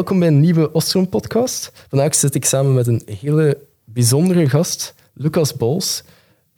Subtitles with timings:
[0.00, 1.72] welkom bij een nieuwe Ostrom-podcast.
[1.88, 6.02] Vandaag zit ik samen met een hele bijzondere gast, Lucas Bols,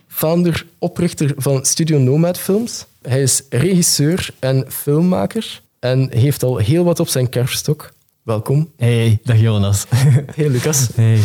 [0.07, 2.87] founder, oprichter van Studio Nomad Films.
[3.01, 7.93] Hij is regisseur en filmmaker en heeft al heel wat op zijn kerfstok.
[8.23, 8.73] Welkom.
[8.77, 9.87] Hey, dag Jonas.
[10.37, 10.89] Hey Lucas.
[10.95, 11.19] Hey.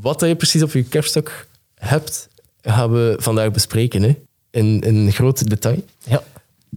[0.00, 2.28] Wat je precies op je kerfstok hebt,
[2.60, 4.16] gaan we vandaag bespreken hè?
[4.50, 5.84] In, in groot detail.
[6.04, 6.22] Ja.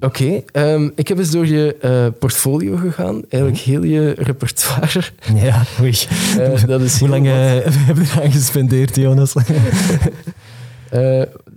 [0.01, 5.01] Oké, ehm, ik heb eens door je eh, portfolio gegaan, eigenlijk heel je repertoire.
[5.43, 5.95] Ja, oei.
[6.39, 7.35] Eh, dat is Hoe lang wat.
[7.35, 9.33] eh, heb je eraan gespendeerd, Jonas?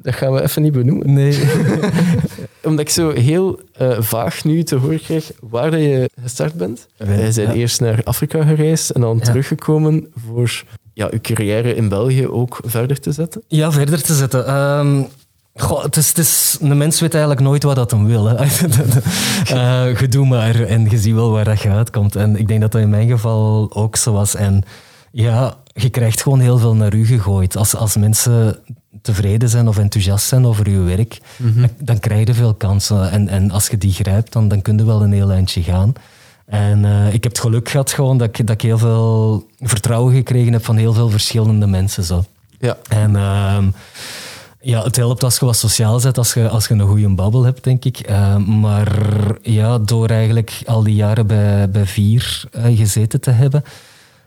[0.03, 1.13] Dat gaan we even niet benoemen.
[1.13, 1.39] Nee.
[2.63, 3.61] Omdat ik zo heel
[3.99, 6.87] vaag nu te horen krijg waar dat je gestart bent.
[6.97, 9.25] Jij bent eerst naar Afrika gereisd en dan Ja.
[9.25, 10.65] teruggekomen voor
[10.95, 13.43] ja, je carrière in België ook verder te zetten.
[13.49, 14.47] Ja, verder te zetten.
[14.47, 15.03] Ehm,
[15.55, 18.25] goh, het is, het is, een mens weet eigenlijk nooit wat dat hem wil.
[18.27, 18.45] Hè.
[20.01, 22.17] Je doet maar en je ziet wel waar dat je uitkomt.
[22.17, 24.35] En ik denk dat dat in mijn geval ook zo was.
[24.35, 24.65] En
[25.11, 27.57] ja, je krijgt gewoon heel veel naar u gegooid.
[27.57, 28.59] Als, als mensen
[29.03, 33.11] tevreden zijn of enthousiast zijn over je werk, dan, dan krijg je veel kansen.
[33.11, 35.93] En, en als je die grijpt, dan, dan kun je wel een heel eindje gaan.
[36.47, 40.15] En eh, ik heb het geluk gehad gewoon dat ik, dat ik heel veel vertrouwen
[40.15, 42.05] gekregen heb van heel veel verschillende mensen.
[42.05, 42.25] Zo.
[42.59, 42.77] Ja.
[42.89, 43.69] En ehm,
[44.63, 47.45] ja, het helpt als je wat sociaal bent, als je, als je een goede babbel
[47.45, 47.99] hebt, denk ik.
[47.99, 48.93] Eh, maar
[49.43, 53.65] ja, door eigenlijk al die jaren bij, bij Vier eh, gezeten te hebben,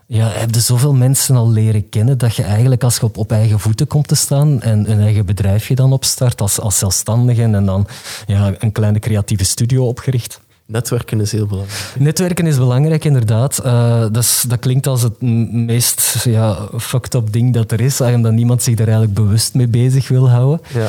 [0.07, 3.31] ja, heb je zoveel mensen al leren kennen dat je eigenlijk als je op, op
[3.31, 7.65] eigen voeten komt te staan en een eigen bedrijfje dan opstart als, als zelfstandige en
[7.65, 7.87] dan
[8.27, 10.39] ja, een kleine creatieve studio opgericht.
[10.67, 11.93] Netwerken is heel belangrijk.
[11.99, 13.57] Netwerken is belangrijk, inderdaad.
[13.57, 15.21] Eh, dat, is- dat klinkt als het
[15.51, 19.67] meest ja, fucked up ding dat er is, omdat niemand zich daar eigenlijk bewust mee
[19.67, 20.61] bezig wil houden.
[20.73, 20.87] Ja.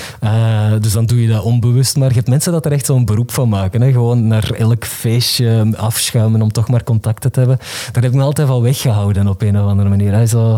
[0.72, 1.96] Eh, dus dan doe je dat onbewust.
[1.96, 3.80] Maar je hebt mensen dat er echt zo'n beroep van maken.
[3.80, 3.92] Hè?
[3.92, 7.58] Gewoon naar elk feestje afschuimen om toch maar contacten te hebben.
[7.92, 10.26] Daar heb ik me altijd wel weggehouden op een of andere manier.
[10.26, 10.56] Zo,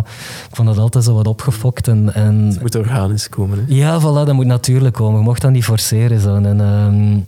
[0.49, 1.89] ik vond dat altijd zo wat opgefokt.
[1.89, 3.59] En, en Het moet organisch komen.
[3.59, 3.65] Hè?
[3.75, 5.19] ja, voilà, dat moet natuurlijk komen.
[5.19, 6.21] Je mocht dat niet forceren.
[6.21, 6.35] Zo.
[6.37, 7.19] En, ehm,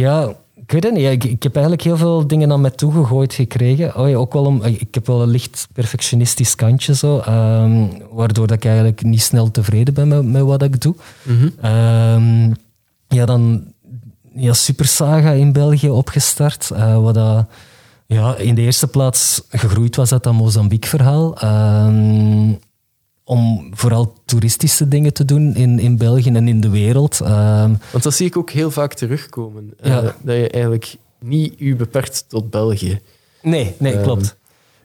[0.00, 0.28] ja,
[0.66, 1.10] ik weet het niet.
[1.10, 3.96] Ik, ik heb eigenlijk heel veel dingen aan mij toegegooid gekregen.
[3.96, 8.46] Oh ja, ook wel om, ik heb wel een licht perfectionistisch kantje, zo, ehm, waardoor
[8.46, 10.94] dat ik eigenlijk niet snel tevreden ben met, met wat ik doe.
[11.60, 12.52] Ehm,
[13.08, 13.64] ja, dan
[14.34, 16.70] ja, Super Saga in België opgestart.
[16.70, 17.46] eh, wat dat,
[18.06, 21.36] ja, in de eerste plaats gegroeid was uit dat Mozambique-verhaal.
[21.38, 22.52] Ehm,
[23.28, 27.20] om vooral toeristische dingen te doen in, in België en in de wereld.
[27.20, 29.72] Ehm, Want dat zie ik ook heel vaak terugkomen.
[29.80, 33.00] eh, dat je eigenlijk niet je beperkt tot België.
[33.42, 34.36] nee, nee, Ehm, klopt.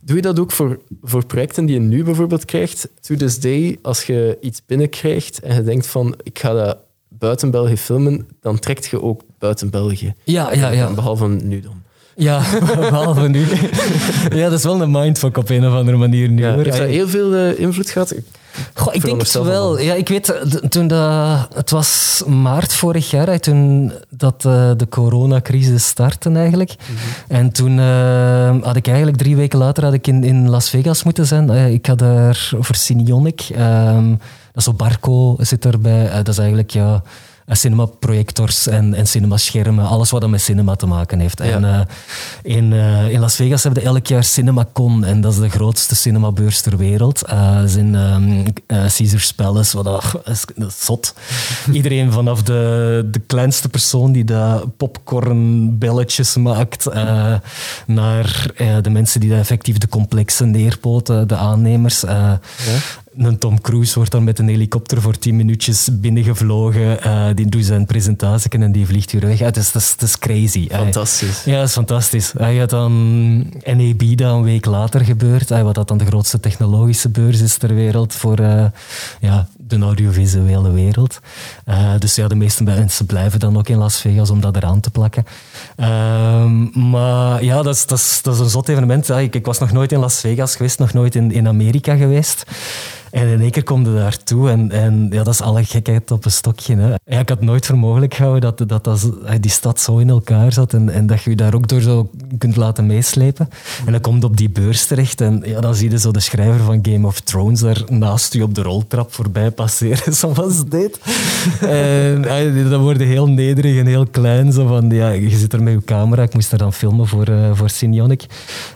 [0.03, 2.89] Doe je dat ook voor, voor projecten die je nu bijvoorbeeld krijgt?
[3.01, 7.51] To this day, als je iets binnenkrijgt en je denkt van ik ga dat buiten
[7.51, 10.13] België filmen, dan trekt je ook buiten België.
[10.23, 10.93] Ja, ja, ja.
[10.93, 11.81] Behalve nu dan.
[12.15, 12.41] Ja,
[12.89, 13.45] behalve nu.
[14.33, 16.41] ja, dat is wel een mindfuck op een of andere manier nu.
[16.41, 16.63] Ja, hoor.
[16.63, 18.15] heeft dat heel veel eh, invloed gehad?
[18.73, 19.79] Goh, ik denk het wel.
[19.79, 20.33] Ja, ik weet,
[20.69, 26.75] toen dat, het was maart vorig jaar, toen dat eh, de coronacrisis startte eigenlijk.
[27.27, 31.03] En toen eh, had ik eigenlijk drie weken later had ik in, in Las Vegas
[31.03, 31.49] moeten zijn.
[31.49, 34.17] Ik had daar voor Cineonic, ehm, dat
[34.55, 36.09] is zo Barco zit erbij.
[36.13, 37.03] Dat is eigenlijk ja,
[37.47, 41.39] cinemaprojectors en, en cinemaschermen, alles wat dan met cinema te maken heeft.
[41.39, 41.79] En eh,
[42.43, 45.95] in, eh, in Las Vegas hebben we elk jaar CinemaCon en dat is de grootste
[45.95, 47.21] cinemabeurs ter wereld.
[47.25, 51.13] Eh, dat is in ehm, eh, Caesars Palace, wat dat, is, dat is zot.
[51.71, 57.33] Iedereen vanaf de, de kleinste persoon die de popcornbelletjes maakt, eh,
[57.85, 62.03] naar eh, de mensen die daar effectief de complexen neerpoten, de aannemers.
[62.03, 62.31] eh,
[63.17, 67.01] een Tom Cruise wordt dan met een helikopter voor 10 minuutjes binnengevlogen.
[67.01, 69.39] eh, die doet zijn presentatie en die vliegt weer weg.
[69.39, 70.67] Ja, het, is, is, is crazy.
[70.69, 71.43] Fantastisch.
[71.43, 72.33] ja, dat is fantastisch.
[72.37, 77.09] Hij had dan NAB dat een week later gebeurd, wat dat dan de grootste technologische
[77.09, 78.65] beurs is ter wereld voor eh,
[79.19, 79.47] ja,
[79.79, 81.19] de audiovisuele wereld.
[81.65, 84.79] Eh, dus ja, de meeste mensen blijven dan ook in Las Vegas om dat eraan
[84.79, 85.25] te plakken.
[85.75, 89.07] Ehm, maar ja, dat is, dat, dat een zot evenement.
[89.07, 91.95] Ja, ik, ik was nog nooit in Las Vegas geweest, nog nooit in, in Amerika
[91.95, 92.45] geweest.
[93.11, 96.25] En in één keer kom je daartoe en, en ja, dat is alle gekheid op
[96.25, 96.75] een stokje.
[96.75, 97.19] Hè.
[97.19, 99.09] Ik had nooit voor mogelijk gehouden dat, dat, dat
[99.39, 102.09] die stad zo in elkaar zat en, en dat je je daar ook door zo
[102.37, 103.49] kunt laten meeslepen.
[103.85, 106.63] En dan komt op die beurs terecht en ja, dan zie je zo de schrijver
[106.63, 110.47] van Game of Thrones daar naast u op de roltrap voorbij passeren.
[110.49, 110.99] Is dit?
[111.61, 114.51] en ja, dan word je heel nederig en heel klein.
[114.51, 117.27] Zo van, ja, je zit er met je camera, ik moest daar dan filmen voor,
[117.27, 118.25] eh voor Cineonic.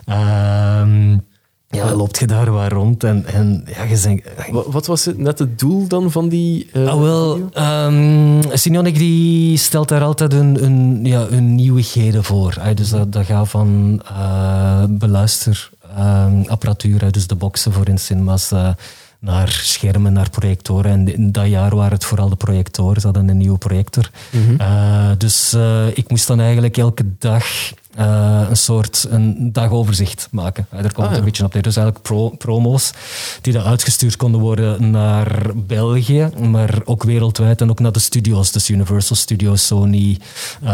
[0.05, 1.17] Ehm,
[1.69, 4.21] ja, loopt je daar waar rond en, en ja, je zegt...
[4.51, 8.41] Wat, wat was het, net het doel dan van die uh, ah, wel, um,
[8.93, 12.57] die stelt daar altijd een, een, ja, een nieuwigheden voor.
[12.73, 18.69] Dus dat, dat gaat van uh, beluisterapparatuur, dus de boxen voor in cinemas, uh,
[19.25, 20.91] naar schermen, naar projectoren.
[20.91, 23.01] En in dat jaar waren het vooral de projectoren.
[23.01, 24.09] Ze hadden een nieuwe projector.
[24.31, 24.57] Mm -hmm.
[24.61, 27.45] uh, dus uh, ik moest dan eigenlijk elke dag
[27.99, 30.67] uh, een soort een dagoverzicht maken.
[30.71, 31.17] Daar komt ah, ja.
[31.17, 31.63] een beetje op neer.
[31.63, 32.91] Dus eigenlijk pro promo's
[33.41, 38.51] die dan uitgestuurd konden worden naar België, maar ook wereldwijd en ook naar de studios,
[38.51, 40.17] dus Universal Studios, Sony,
[40.63, 40.69] uh,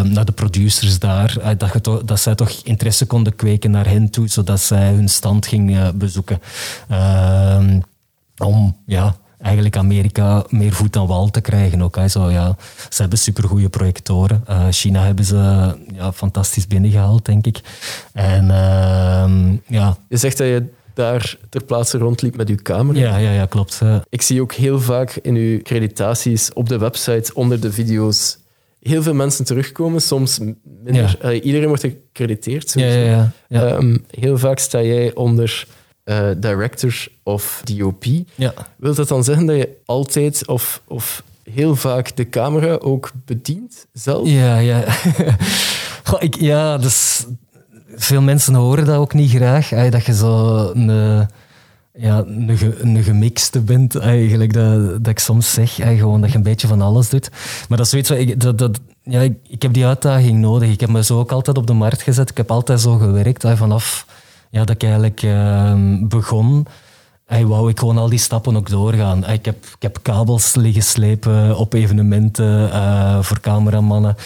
[0.00, 1.36] naar de producers daar.
[1.38, 5.08] Uh, dat, to, dat zij toch interesse konden kweken naar hen toe, zodat zij hun
[5.08, 6.40] stand gingen bezoeken.
[6.88, 7.80] Ehm,
[8.36, 11.96] om ja, eigenlijk Amerika meer voet aan wal te krijgen ook.
[11.96, 12.08] Hè.
[12.08, 12.56] Zo, ja,
[12.88, 14.44] ze hebben supergoeie projectoren.
[14.50, 17.60] Uh, China hebben ze ja, fantastisch binnengehaald, denk ik.
[18.12, 19.96] En uh, ja...
[20.08, 22.98] Je zegt dat je daar ter plaatse rondliep met uw camera.
[22.98, 23.80] Ja, ja, ja klopt.
[24.08, 28.38] Ik zie ook heel vaak in uw creditaties op de website onder de video's
[28.82, 30.38] heel veel mensen terugkomen, soms
[30.82, 31.16] minder.
[31.22, 31.30] Ja.
[31.30, 32.72] Uh, iedereen wordt gecrediteerd.
[32.72, 33.76] Ja, ja, ja.
[33.76, 35.66] Um, heel vaak sta jij onder
[36.04, 38.04] uh, director of DOP.
[38.34, 38.52] Ja.
[38.76, 43.86] Wil dat dan zeggen dat je altijd of, of heel vaak de camera ook bedient
[43.92, 44.28] zelf?
[44.28, 44.84] Ja, ja.
[46.04, 47.26] Goh, ik, ja, dus
[47.94, 49.68] veel mensen horen dat ook niet graag.
[49.68, 51.28] Dat je zo een,
[51.92, 54.52] ja, een, een gemixte bent, eigenlijk.
[54.52, 57.30] Dat, dat ik soms zeg, gewoon dat je een beetje van alles doet.
[57.68, 60.70] Maar dat is zoiets wat ik, dat, dat, ja, ik, ik heb die uitdaging nodig.
[60.70, 62.30] Ik heb me zo ook altijd op de markt gezet.
[62.30, 64.06] Ik heb altijd zo gewerkt, vanaf
[64.52, 66.66] ja, dat ik eigenlijk uh, begon,
[67.26, 69.26] hey, wou ik gewoon al die stappen ook doorgaan.
[69.26, 74.16] Ik heb, ik heb kabels liggen slepen op evenementen uh, voor cameramannen.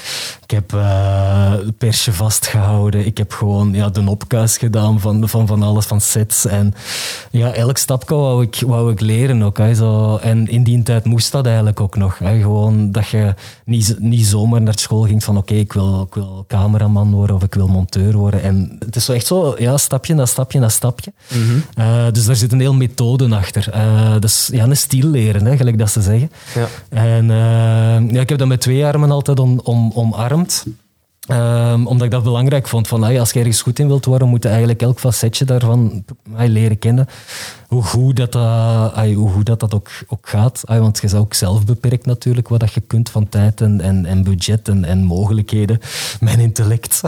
[0.43, 3.06] Ik heb uh, persje vastgehouden.
[3.06, 6.46] Ik heb gewoon ja, de opkuis gedaan van, van, van alles, van sets.
[6.46, 6.75] En
[7.31, 9.61] ja, elk stapje wou ik, wou ik leren ook.
[9.75, 10.17] Zo.
[10.17, 12.17] En in die tijd moest dat eigenlijk ook nog.
[12.17, 13.34] Gewoon dat je
[13.66, 17.36] niet, niet zomaar naar school ging van oké, okay, ik, wil, ik wil cameraman worden
[17.36, 18.42] of ik wil monteur worden.
[18.42, 21.12] En het is zo echt zo, ja, stapje na stapje na stapje.
[21.34, 21.64] Mm -hmm.
[21.78, 23.70] uh, dus daar zit een heel methode achter.
[23.74, 26.30] Uh, dus ja, een stil leren, hè, gelijk dat ze zeggen.
[26.54, 26.68] Ja.
[26.88, 30.64] En uh, ja, ik heb dat met twee armen altijd om, om, omarmd.
[31.30, 32.88] Um, omdat ik dat belangrijk vond.
[32.88, 36.04] Van, als je ergens goed in wilt worden, moet je eigenlijk elk facetje daarvan
[36.36, 37.08] leren kennen
[37.68, 40.62] hoe goed dat, dat, hoe goed dat, dat ook, ook gaat.
[40.66, 44.22] want je is ook zelf beperkt natuurlijk wat dat je kunt van tijd en, en,
[44.22, 45.80] budget en, en mogelijkheden.
[46.20, 47.00] Mijn intellect.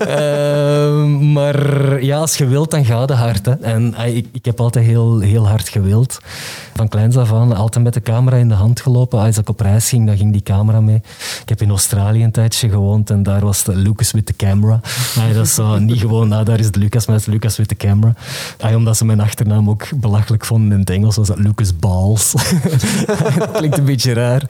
[0.00, 1.04] uh,
[1.36, 3.46] maar ja, als je wilt, dan gaat het hard.
[3.46, 3.52] Hè.
[3.52, 6.20] En ik, ik heb altijd heel, heel hard gewild.
[6.74, 9.20] Van kleins af aan altijd met de camera in de hand gelopen.
[9.20, 11.02] Als ik op reis ging, dan ging die camera mee.
[11.42, 14.80] Ik heb in Australië een tijdje gewoond en daar was de Lucas with the camera.
[15.34, 17.68] dat is zo, niet gewoon, nou, daar is de Lucas, maar het is Lucas with
[17.68, 18.14] the camera.
[18.74, 22.34] omdat ze mijn achter naam ook belachelijk vonden in het Engels, was dat Lucas Balls.
[23.52, 24.42] klinkt een beetje raar.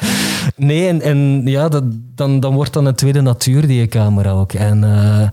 [0.56, 4.52] Nee, en, en ja, dat, dan, dan wordt dan een tweede natuur, die camera ook.
[4.52, 5.29] En uh,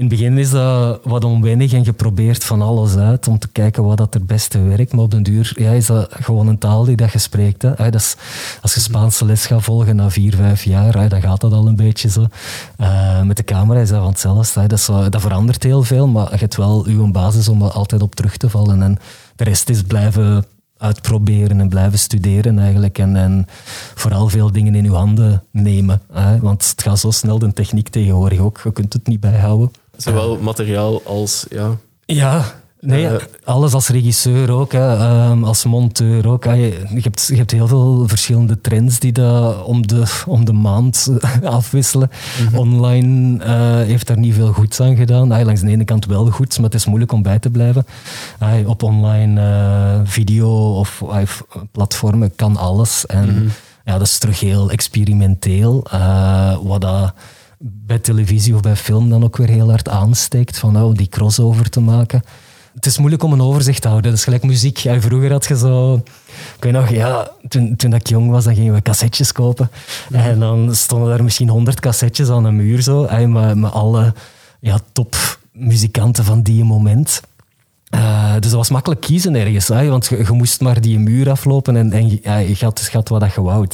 [0.00, 3.84] in het begin is dat wat onwennig en geprobeerd van alles uit om te kijken
[3.84, 4.92] wat dat er beste werkt.
[4.92, 7.62] Maar op den duur ja, is dat gewoon een taal die dat je spreekt.
[7.62, 7.74] Hè.
[7.74, 8.16] Dat is,
[8.62, 11.76] als je Spaanse les gaat volgen na vier, vijf jaar, dan gaat dat al een
[11.76, 12.26] beetje zo.
[12.80, 14.66] Uh, met de camera is dat van hetzelfde.
[15.10, 18.50] Dat, verandert heel veel, maar je hebt wel uw basis om altijd op terug te
[18.50, 18.82] vallen.
[18.82, 18.98] En
[19.36, 20.44] de rest is blijven
[20.78, 22.98] uitproberen en blijven studeren eigenlijk.
[22.98, 23.46] En, en
[23.94, 26.00] vooral veel dingen in uw handen nemen.
[26.12, 26.38] Hè?
[26.38, 28.60] Want het gaat zo snel, de techniek tegenwoordig ook.
[28.64, 29.70] Je kunt het niet bijhouden.
[30.02, 31.46] Zowel materiaal als...
[31.48, 31.76] Ja,
[32.06, 32.44] ja
[32.80, 36.44] Nee, uh, alles als regisseur ook, hè, um, als monteur ook.
[36.44, 41.08] Je, hebt, je hebt heel veel verschillende trends die dat om, de, om de maand
[41.42, 42.10] afwisselen.
[42.40, 42.58] Mm -hmm.
[42.58, 45.32] Online uh, heeft daar niet veel goeds aan gedaan.
[45.32, 47.86] Ay, langs de ene kant wel goed, maar het is moeilijk om bij te blijven.
[48.38, 51.26] Ay, op online uh, video of ay,
[51.72, 53.06] platformen kan alles.
[53.06, 53.50] En mm -hmm.
[53.84, 55.86] ja, dat is terug heel experimenteel.
[56.62, 57.14] wat dat
[57.62, 60.58] bij televisie of bij film dan ook weer heel hard aansteekt.
[60.58, 62.22] Van nou, die crossover te maken
[62.74, 64.10] het is moeilijk om een overzicht te houden.
[64.10, 64.76] Dat is gelijk muziek.
[64.76, 65.94] Ja, vroeger had je zo...
[66.56, 69.70] Ik weet nog, ja, toen, toen ik jong was, dan gingen we cassettes kopen.
[70.12, 74.14] En dan stonden daar misschien honderd cassettes aan een muur, zo, met, met alle
[74.60, 77.20] ja, topmuzikanten van die moment.
[77.94, 79.88] Uh, dus dat was makkelijk kiezen ergens, hè?
[79.88, 83.42] want je, je, moest maar die muur aflopen en, en ja, je had wat je
[83.42, 83.66] wou.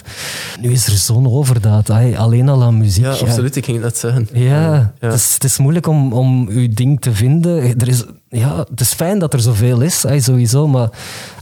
[0.60, 2.18] Nu is er zo'n overdaad, hè?
[2.18, 3.04] alleen al aan muziek.
[3.04, 4.28] Ja, absoluut, ik ging net zeggen.
[4.32, 4.94] Ja, ja.
[4.98, 7.78] Het, is, het, is, moeilijk om, om je ding te vinden.
[7.80, 10.88] Er is ja, het is fijn dat er zoveel is, ay, sowieso, maar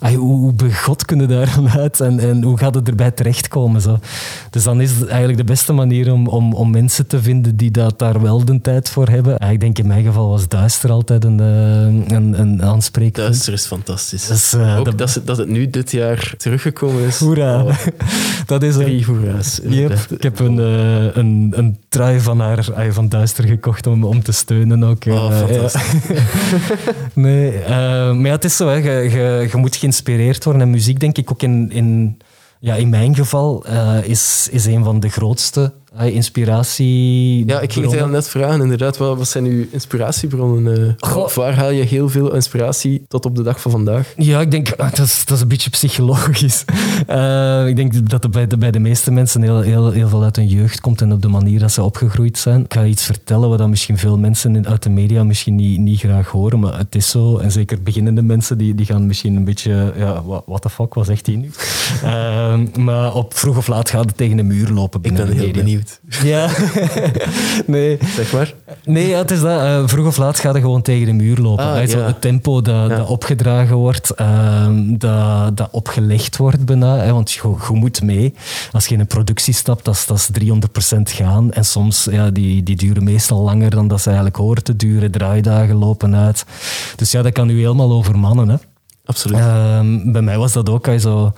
[0.00, 3.80] ay, hoe, hoe begot kunnen daar dan uit en, en hoe gaat het erbij terechtkomen?
[3.80, 3.98] Zo.
[4.50, 7.70] Dus dan is het eigenlijk de beste manier om, om, om mensen te vinden die
[7.70, 9.38] dat daar wel de tijd voor hebben.
[9.38, 13.26] Ay, ik denk in mijn geval was Duister altijd een, eh, een, een aanspreekpunt.
[13.26, 14.26] Duister is fantastisch.
[14.26, 17.18] Dus, eh, Ook dat- dat, ze- dat het nu dit jaar teruggekomen is.
[17.18, 17.62] Hoera.
[17.64, 17.74] Oh,
[18.46, 19.60] dat is een, drie hoera's.
[19.68, 24.22] Yep, ik heb een, eh, een, een trui van haar van Duister gekocht om, om
[24.22, 25.04] te steunen ook.
[25.06, 25.68] Oh, ja.
[27.14, 30.62] Nee, eh, maar het is zo, je moet geïnspireerd worden.
[30.62, 32.18] En muziek, denk ik ook in, in,
[32.60, 37.46] ja, in mijn geval, eh, is, is een van de grootste eh, inspiratie.
[37.46, 38.96] Ja, ik ging het heel net vragen, inderdaad.
[38.96, 40.96] Wat, wat zijn uw inspiratiebronnen?
[41.00, 41.16] eh?
[41.16, 44.12] Of waar haal je heel veel inspiratie tot op de dag van vandaag?
[44.16, 46.64] Ja, ik denk, ah, dat is, dat is een beetje psychologisch.
[47.06, 50.22] Eh, ik denk dat er bij de, bij de meeste mensen heel, heel, heel veel
[50.22, 52.64] uit hun jeugd komt en op de manier dat ze opgegroeid zijn.
[52.64, 55.98] Ik ga iets vertellen wat dan misschien veel mensen uit de media misschien niet, niet
[55.98, 57.38] graag horen, maar het is zo.
[57.38, 61.06] En zeker beginnende mensen, die, die gaan misschien een beetje, ja, what, the fuck, wat
[61.06, 61.50] zegt hij nu?
[62.02, 65.36] Eh, maar op vroeg of laat gaat het tegen de muur lopen Ik binnen ben
[65.36, 65.83] de heel media.
[66.22, 66.48] Ja,
[67.66, 67.98] nee.
[68.14, 68.54] Zeg maar.
[68.84, 69.60] Nee, ja, het is dat.
[69.60, 71.64] eh, vroeg of laat gaat het gewoon tegen de muur lopen.
[71.64, 71.98] Ah, zo.
[71.98, 72.96] Het tempo dat, Ja.
[72.96, 76.96] dat opgedragen wordt, ehm, dat, dat opgelegd wordt bijna.
[76.96, 78.34] Hè, want je, je moet mee.
[78.72, 81.52] Als je in een productie stapt, dat is, dat is 300% gaan.
[81.52, 85.10] En soms, ja, die, die duren meestal langer dan dat ze eigenlijk horen te duren.
[85.10, 86.44] Draaidagen lopen uit.
[86.96, 88.48] Dus ja, dat kan u helemaal overmannen.
[88.48, 88.56] Hè.
[89.04, 89.38] Absoluut.
[89.38, 90.86] Ehm, bij mij was dat ook.
[90.86, 91.32] Hij zo,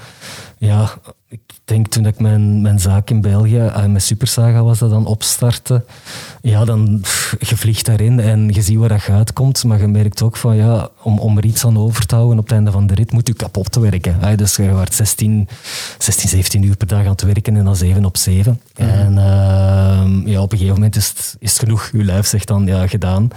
[0.59, 0.91] ja,
[1.29, 5.07] ik denk toen ik mijn, mijn zaak in België, eh, met Supersaga was dat dan
[5.07, 5.85] opstartte.
[6.43, 9.65] Ja, dan pff, je vliegt daarin en je ziet waar dat je uitkomt.
[9.65, 12.45] Maar je merkt ook van ja, om, om er iets aan over te houden op
[12.45, 14.17] het einde van de rit moet je kapot te werken.
[14.21, 14.37] Hè.
[14.37, 15.49] Dus je wordt 16,
[15.99, 18.61] 16, 17 uur per dag aan het werken en dan 7 op 7.
[18.75, 21.91] En ehm, ja, op een gegeven moment is het, is het genoeg.
[21.93, 23.31] Je lijf zegt dan ja, gedaan.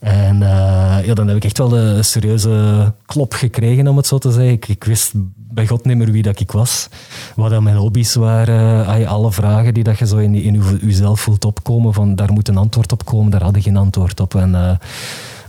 [0.00, 4.18] En eh, ja, dan heb ik echt wel een serieuze klop gekregen, om het zo
[4.18, 4.52] te zeggen.
[4.52, 5.12] Ik, ik wist
[5.54, 6.88] bij God niet meer wie dat ik was.
[7.34, 8.86] Wat mijn hobby's waren.
[8.86, 12.32] Ay, alle vragen die dat je zo in, in je- jezelf voelt opkomen, van daar
[12.32, 14.34] moet een antwoord op komen, daar had ik geen antwoord op.
[14.34, 14.54] En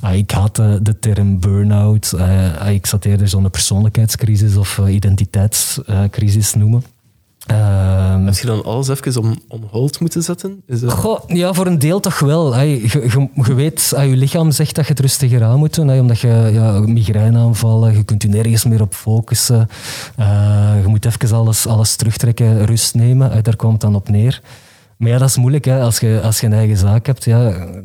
[0.02, 2.12] eh, ik had de, de term burn-out.
[2.12, 6.84] Eh, ik zat eerder zo'n persoonlijkheidscrisis of eh, identiteitscrisis noemen.
[7.46, 10.62] Ehm, Heb je dan alles even on hold moeten zetten?
[10.68, 10.92] Is dat...
[10.92, 12.60] Goh, ja, voor een deel toch wel.
[12.60, 16.20] Je, je, weet, hey, je lichaam zegt dat je het rustiger aan moet doen, omdat
[16.20, 19.70] je ja, migraineaanvallen, je kunt je nergens meer op focussen.
[20.16, 23.44] Eh, je moet even alles, alles terugtrekken, rust nemen.
[23.44, 24.42] Daar komt het dan op neer.
[25.04, 25.66] Maar ja, dat is moeilijk.
[25.66, 25.82] Hè.
[25.82, 27.40] Als, je, als je een eigen zaak hebt, ja,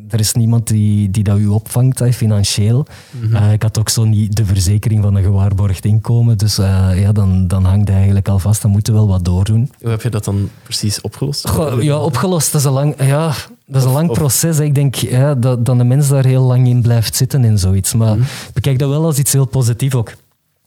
[0.09, 2.87] er is niemand die, die dat u opvangt, hè, financieel.
[3.33, 6.39] Eh, ik had ook zo niet de verzekering van een gewaarborgd inkomen.
[6.39, 8.63] Dus eh, ja, dan, dan hangt het eigenlijk al vast.
[8.63, 9.71] Dan moeten we wel wat doordoen.
[9.81, 11.49] Hoe heb je dat dan precies opgelost?
[11.49, 12.53] Goh, ja, opgelost.
[12.53, 13.33] Dat is een lang, ja,
[13.67, 14.59] dat is een lang of- proces.
[14.59, 14.65] hè.
[14.65, 17.95] Ik denk ja, dat, dat de mens daar heel lang in blijft zitten in zoiets.
[17.95, 18.23] Maar Mhm.
[18.23, 20.13] ik bekijk dat wel als iets heel positiefs ook.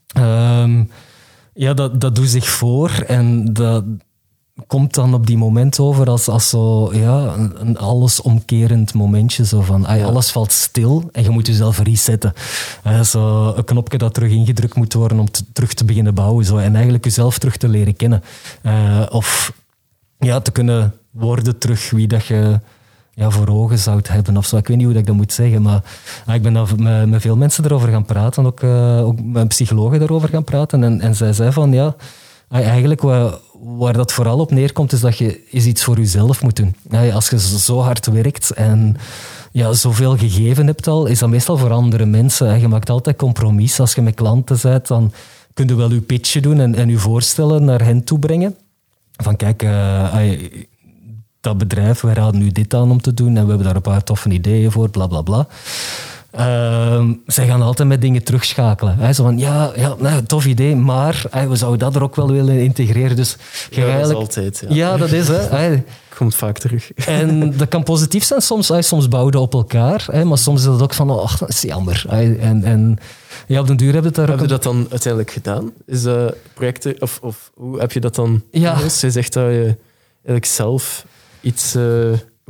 [0.08, 0.84] Ehm,
[1.54, 3.84] ja, dat, dat doet zich voor en dat
[4.68, 9.46] komt dan op die moment over als, als zo, ja, een, allesomkerend momentje.
[9.46, 9.86] Zo van.
[9.86, 12.34] Alles valt stil en je moet jezelf resetten.
[12.84, 16.46] Eh, zo een knopje dat terug ingedrukt moet worden om te- terug te beginnen bouwen.
[16.46, 18.24] Zo, en eigenlijk jezelf terug te leren kennen.
[18.62, 19.54] Eh, of
[20.20, 22.60] ja, te kunnen worden terug wie dat je
[23.14, 24.58] ja, voor ogen zou hebben of zo.
[24.58, 25.84] Ik weet niet hoe dat ik dat moet zeggen, maar
[26.26, 29.48] ah, ik ben daar met, met veel mensen erover gaan praten, ook, eh, ook met
[29.48, 30.84] psychologen daarover gaan praten.
[30.84, 31.96] En, en zij zei van, ja,
[32.50, 33.02] eigenlijk
[33.64, 36.76] waar dat vooral op neerkomt, is dat je iets voor jezelf moet doen.
[37.14, 38.98] Als je zo hard werkt en
[39.52, 42.60] ja, zoveel gegeven hebt al, is dat meestal voor andere mensen.
[42.60, 43.80] Je maakt altijd compromis.
[43.80, 45.14] Als je met klanten bent, dan
[45.54, 48.56] kun je wel je pitje doen en, je voorstellen naar hen toe brengen.
[49.12, 50.40] Van kijk, eh,
[51.42, 53.82] dat bedrijf, wij raden nu dit aan om te doen en we hebben daar een
[53.82, 55.48] paar toffe ideeën voor, bla bla bla.
[56.32, 58.98] Ehm, zij gaan altijd met dingen terugschakelen.
[58.98, 59.14] Hè?
[59.14, 62.60] Zo van, ja, ja nou, tof idee, maar we zouden dat er ook wel willen
[62.60, 63.16] integreren.
[63.16, 63.38] Dus
[63.70, 64.64] Ja, dat is altijd.
[64.70, 64.76] Ja.
[64.76, 65.84] Ja, dat is hè.
[66.18, 66.92] Komt vaak terug.
[66.94, 68.68] En dat kan positief zijn soms.
[68.68, 68.82] hè.
[68.82, 71.62] Soms bouwen we op elkaar, hè, maar soms is het ook van, oh, dat is
[71.62, 72.06] jammer.
[72.10, 72.98] En, en
[73.48, 75.72] ja, op den duur hebben we het daar Heb je dat dan uiteindelijk gedaan?
[75.86, 78.78] Is dat projecten, of, of hoe heb je dat dan Ja.
[78.80, 79.78] Je zegt dat je
[80.16, 81.06] eigenlijk zelf
[81.42, 81.84] iets eh,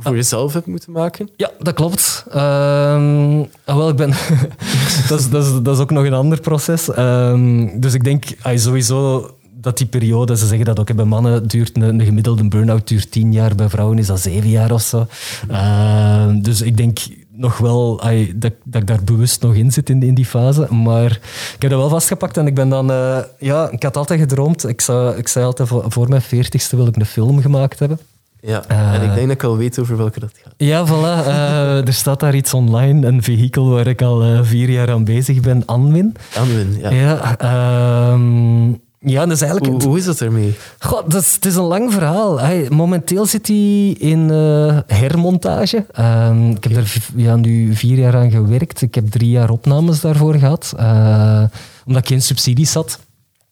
[0.02, 1.28] voor jezelf hebt moeten maken.
[1.36, 2.24] Ja, dat klopt.
[2.30, 4.10] Ehm, ah, wel, ik ben...
[5.08, 5.30] dat, is,
[5.62, 6.90] dat, is, ook nog een ander proces.
[6.90, 9.30] Ehm, dus ik denk sowieso
[9.62, 13.32] dat die periode, ze zeggen dat ook, bij mannen duurt een, gemiddelde burn-out duurt tien
[13.32, 15.06] jaar, bij vrouwen is dat zeven jaar of zo.
[15.48, 16.98] Ehm, dus ik denk
[17.30, 18.00] nog wel
[18.34, 20.74] dat ik daar bewust nog in zit in, in die fase.
[20.74, 21.10] Maar
[21.54, 22.90] ik heb dat wel vastgepakt en ik ben dan...
[22.90, 24.68] eh, ja, ik had altijd gedroomd.
[24.68, 27.98] Ik, zou, ik zei altijd, voor, voor mijn veertigste wil ik een film gemaakt hebben.
[28.44, 30.54] Ja, en ik denk dat ik al weet over welke dat gaat.
[30.56, 31.26] Ja, voilà.
[31.26, 35.04] Uh, er staat daar iets online, een vehikel waar ik al uh, vier jaar aan
[35.04, 36.16] bezig ben, Anwin.
[36.38, 36.90] Anwin, ja.
[36.90, 39.72] Ja, um, ja, dat is eigenlijk...
[39.72, 40.54] Hoe, hoe is dat ermee?
[40.78, 42.40] God, dat is, het is een lang verhaal.
[42.68, 45.86] Momenteel zit hij in uh, hermontage.
[45.98, 48.82] Uh, ik heb er ja, nu vier jaar aan gewerkt.
[48.82, 50.72] Ik heb drie jaar opnames daarvoor gehad.
[50.76, 51.42] Uh,
[51.86, 52.98] omdat ik geen subsidies had.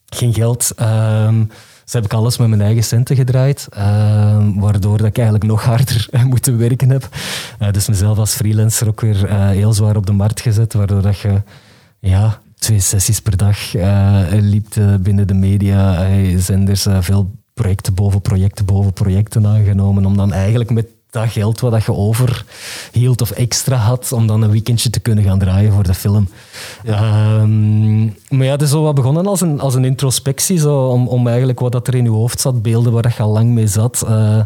[0.07, 0.75] Geen geld.
[1.91, 3.67] Dus heb ik alles met mijn eigen centen gedraaid.
[3.71, 7.09] Ehm, waardoor dat ik eigenlijk nog harder moeten werken heb.
[7.59, 10.73] Eh, dus mezelf als freelancer ook weer heel zwaar op de markt gezet.
[10.73, 11.43] Waardoor dat je...
[12.01, 16.07] Ja, twee sessies per dag uh, liep binnen de media.
[16.37, 20.07] zenders uh, veel projecten boven projecten boven projecten aangenomen.
[20.07, 24.51] Om dan eigenlijk met dat geld wat je overhield of extra had, om dan een
[24.51, 26.29] weekendje te kunnen gaan draaien voor de film.
[26.85, 31.09] Ehm, maar ja, het is zo wat begonnen als een, als een introspectie, zo, om,
[31.09, 33.67] om eigenlijk wat dat er in je hoofd zat, beelden waar je al lang mee
[33.67, 34.41] zat, uh,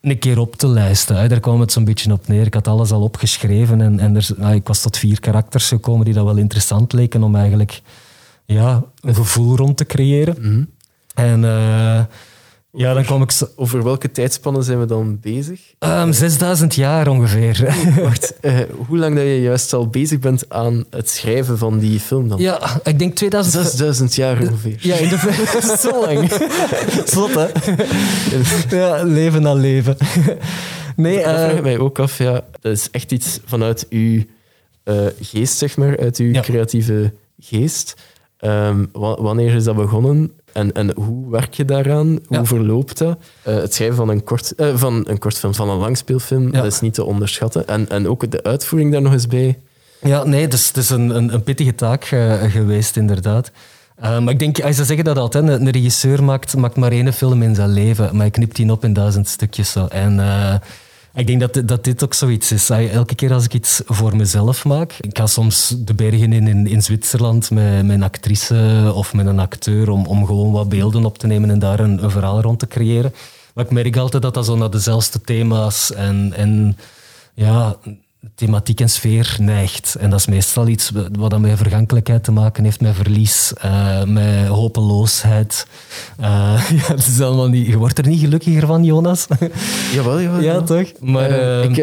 [0.00, 1.16] een keer op te lijsten.
[1.16, 1.28] Hè.
[1.28, 2.46] Daar kwam het zo'n beetje op neer.
[2.46, 6.04] Ik had alles al opgeschreven en, en er, nou, ik was tot vier karakters gekomen
[6.04, 7.82] die dat wel interessant leken om eigenlijk
[8.44, 10.36] ja, een gevoel rond te creëren.
[10.40, 10.64] Mhm.
[11.14, 11.42] En...
[11.42, 12.00] Uh,
[12.72, 13.32] ja, dan kom ik...
[13.56, 15.60] Over welke tijdspannen zijn we dan bezig?
[15.78, 17.74] Um, 6000 jaar ongeveer.
[18.02, 22.00] Wacht, uh, hoe lang dat je juist al bezig bent aan het schrijven van die
[22.00, 22.38] film dan?
[22.38, 23.66] Ja, ik denk 2000...
[23.66, 24.76] 6000 jaar ongeveer.
[24.78, 25.76] Ja, in de...
[25.82, 26.32] zo lang.
[27.04, 27.46] Zot, hè?
[28.76, 29.96] ja, leven na leven.
[30.96, 32.18] Nee, dat vraag ik mij ook af.
[32.18, 34.22] Ja, dat is echt iets vanuit uw
[35.20, 36.40] geest, zeg maar, uit uw ja.
[36.40, 37.94] creatieve geest.
[38.40, 40.32] Um, wanneer is dat begonnen?
[40.52, 42.06] En, en hoe werk je daaraan?
[42.06, 42.44] Hoe ja.
[42.44, 43.18] verloopt dat?
[43.48, 46.62] Uh, het schrijven van een, kort, uh, van een kortfilm, van een langspeelfilm, ja.
[46.62, 47.66] dat is niet te onderschatten.
[47.66, 49.58] En, en ook de uitvoering daar nog eens bij.
[50.00, 53.50] Ja, nee, het is, het is een, een, een pittige taak uh, geweest, inderdaad.
[54.00, 57.42] maar ik denk, ze zeggen dat altijd, een, een regisseur maakt, maakt maar één film
[57.42, 59.72] in zijn leven, maar hij knipt die op in duizend stukjes.
[59.72, 59.86] Zo.
[59.86, 60.18] En
[61.20, 62.70] ik denk dat, dat dit ook zoiets is.
[62.70, 66.66] Elke keer als ik iets voor mezelf maak, ik ga soms de bergen in, in,
[66.66, 71.18] in Zwitserland met, een actrice of met een acteur om, om gewoon wat beelden op
[71.18, 73.14] te nemen en daar een, een verhaal rond te creëren.
[73.54, 76.76] Maar ik merk altijd dat dat zo naar dezelfde thema's en, en
[77.34, 77.76] ja,
[78.34, 79.94] thematiek en sfeer neigt.
[79.94, 84.04] En dat is meestal iets wat dan met vergankelijkheid te maken heeft, met verlies, uh,
[84.04, 85.66] met hopeloosheid.
[86.20, 86.26] Uh,
[86.78, 89.26] ja, het is allemaal niet, je wordt er niet gelukkiger van, Jonas.
[89.94, 90.40] jawel, jawel.
[90.40, 90.92] Ja, toch?
[91.00, 91.76] Maar, uh, ik,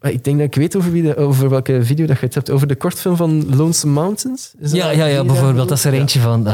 [0.00, 2.50] ik denk dat ik weet over, wie de, over welke video dat je het hebt.
[2.50, 4.52] Over de kortfilm van Lonesome Mountains?
[4.58, 5.68] Is ja, ja, ja, bijvoorbeeld.
[5.68, 6.46] Dat is er eentje van.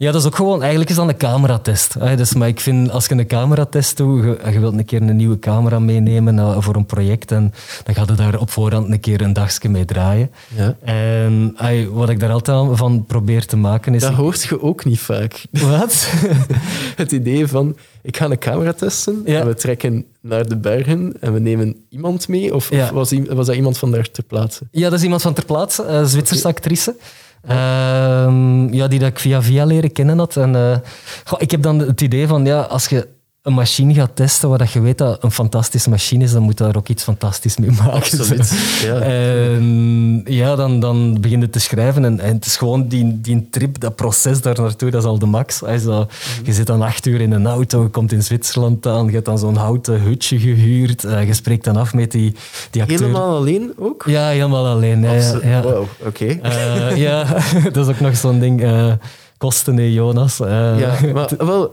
[0.00, 1.94] Ja, dat is ook gewoon, eigenlijk is dat een cameratest.
[1.94, 2.16] Hè.
[2.16, 5.16] Dus, maar ik vind, als je een cameratest doet, je, je wilt een keer een
[5.16, 7.52] nieuwe camera meenemen uh, voor een project, en
[7.84, 10.30] dan ga je daar op voorhand een keer een dagje mee draaien.
[10.56, 10.76] Ja.
[10.84, 11.54] En
[11.92, 14.02] wat ik daar altijd van probeer te maken is...
[14.02, 15.44] Dat hoort je ook niet vaak.
[15.50, 16.10] Wat?
[16.96, 19.40] Het idee van, ik ga een camera testen, Ja.
[19.40, 22.84] en we trekken naar de bergen en we nemen iemand mee, of, Ja.
[22.84, 24.62] of was, was dat iemand van daar ter plaatse?
[24.70, 26.96] Ja, dat is iemand van ter plaatse, een Zwitserse actrice.
[27.42, 30.36] Ehm, ja, die dat ik via via leren kennen had.
[30.36, 30.76] En, eh,
[31.24, 33.08] goh, ik heb dan het idee van, ja, als je
[33.42, 36.58] een machine gaat testen waar dat je weet dat een fantastische machine is, dan moet
[36.58, 37.92] je daar ook iets fantastisch mee maken.
[37.92, 38.52] Absoluut,
[38.84, 38.98] ja.
[39.00, 43.48] En ja, dan, dan begin je te schrijven en, en het is gewoon die, die
[43.50, 45.60] trip, dat proces daar naartoe, dat is al de max.
[45.60, 46.08] Hij is al-
[46.44, 49.24] Je zit dan acht uur in een auto, je komt in Zwitserland aan, je hebt
[49.26, 52.34] dan zo'n houten hutje gehuurd, eh, je spreekt dan af met die,
[52.70, 52.98] die acteur.
[53.00, 54.04] Helemaal alleen ook?
[54.06, 55.02] Ja, helemaal alleen.
[55.02, 55.62] Ja, ja, ja.
[55.62, 56.24] Wow, oké.
[56.26, 57.24] Eh, ja,
[57.72, 58.62] dat is ook nog zo'n ding.
[58.62, 58.92] eh,
[59.38, 60.36] kosten, nee, Jonas.
[60.36, 61.70] Ja, maar wel,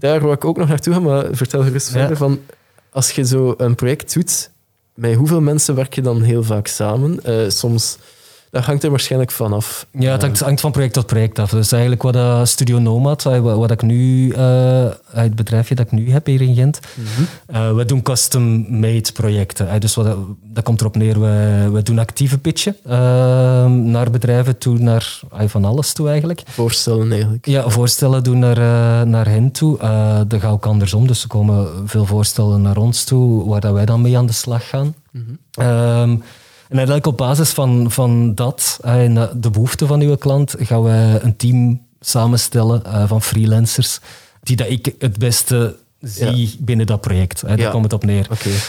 [0.00, 1.92] daar wou ik ook nog naartoe gaan, maar vertel gerust Ja.
[1.92, 2.40] verder van,
[2.92, 4.50] als je zo een project doet,
[4.94, 7.24] met hoeveel mensen werk je dan heel vaak samen?
[7.24, 7.98] Eh, soms,
[8.50, 9.86] dat hangt er waarschijnlijk vanaf.
[9.98, 11.50] Ja, het hangt, hangt van project tot project af.
[11.50, 15.86] Dus eigenlijk wat dat Studio Nomad, eh, wat, wat ik nu, eh, het bedrijfje dat
[15.86, 16.80] ik nu heb hier in Gent,
[17.46, 19.68] eh, we doen custom-made projecten.
[19.70, 19.80] eh.
[19.80, 20.04] Dus wat,
[20.42, 25.48] dat- komt erop neer, we, we doen actieve pitchen eh, naar bedrijven toe, naar eh,
[25.48, 26.42] van alles toe eigenlijk.
[26.46, 27.46] Voorstellen eigenlijk.
[27.46, 29.78] Ja, voorstellen doen naar, eh, naar hen toe.
[29.78, 31.06] Eh dat gaat ook andersom.
[31.06, 34.32] Dus er komen veel voorstellen naar ons toe, waar dat wij dan mee aan de
[34.32, 34.94] slag gaan.
[35.50, 36.16] Ehm,
[36.70, 40.54] en eigenlijk op basis van, van dat eh, en eh, de behoeften van uw klant
[40.58, 44.00] gaan wij een team samenstellen eh, van freelancers
[44.42, 47.40] die dat ik het beste zie binnen dat project.
[47.40, 47.48] Hè.
[47.48, 47.70] Daar Ja.
[47.70, 48.26] komt het op neer.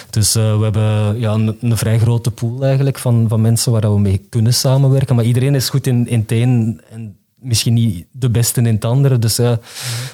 [0.09, 3.93] Dus eh, we hebben ja, een, een vrij grote pool eigenlijk van, van mensen waar
[3.93, 5.15] we mee kunnen samenwerken.
[5.15, 8.85] Maar iedereen is goed in, in het een en misschien niet de beste in het
[8.85, 9.19] andere.
[9.19, 9.59] Dus ja,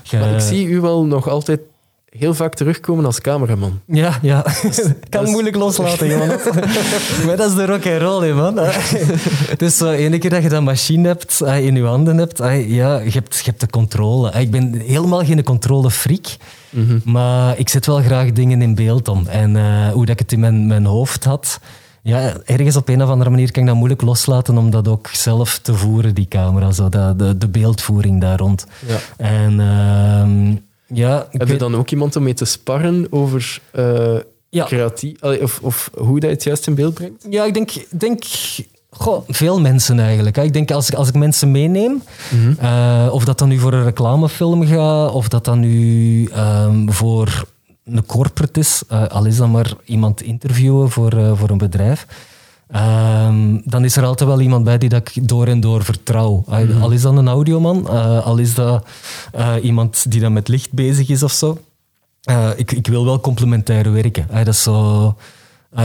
[0.03, 1.59] je- Maar ik zie u wel nog altijd
[2.19, 3.79] heel vaak terugkomen als cameraman.
[3.85, 4.45] Ja, ja.
[5.09, 6.39] kan is- moeilijk loslaten, jongen.
[7.25, 8.59] maar dat is de rock and roll, hè, man.
[9.57, 12.69] dus zo, ene keer dat je dat machine hebt, eh, in je handen hebt, eh,
[12.69, 14.31] ja, je hebt, je hebt de controle.
[14.31, 16.25] Ik ben helemaal geen controlefreak,
[17.03, 19.27] maar ik zet wel graag dingen in beeld om.
[19.27, 19.55] En
[19.91, 21.59] hoe dat ik het in mijn, mijn hoofd had,
[22.07, 25.07] ja, ergens op een of andere manier kan ik dat moeilijk loslaten om dat ook
[25.07, 26.71] zelf te voeren, die camera.
[26.71, 28.65] Zo, dat, de, de beeldvoering daar rond.
[28.87, 28.97] Ja.
[29.17, 30.55] En ehm,
[30.87, 33.61] ja, Heb je weet- dan ook iemand om mee te sparren over
[34.49, 34.65] Ja.
[34.65, 37.25] creatief, allee, of, of hoe dat je het juist in beeld brengt?
[37.29, 38.23] Ja, ik denk, denk
[38.89, 40.37] goh, veel mensen eigenlijk.
[40.37, 42.01] Ik denk als ik, als ik mensen meeneem,
[42.59, 47.45] eh, of dat dan nu voor een reclamefilm gaat, of dat dan nu ehm, voor
[47.85, 52.05] een corporate is, eh, al is dat maar iemand interviewen voor, voor een bedrijf.
[52.71, 56.43] Ehm, dan is er altijd wel iemand bij die dat ik door en door vertrouw.
[56.49, 58.85] Eh, Al is dat een audioman, eh, al is dat
[59.31, 61.57] eh, iemand die dan met licht bezig is of zo.
[62.23, 64.27] Eh, ik, ik wil wel complementair werken.
[64.33, 65.15] Dat is zo,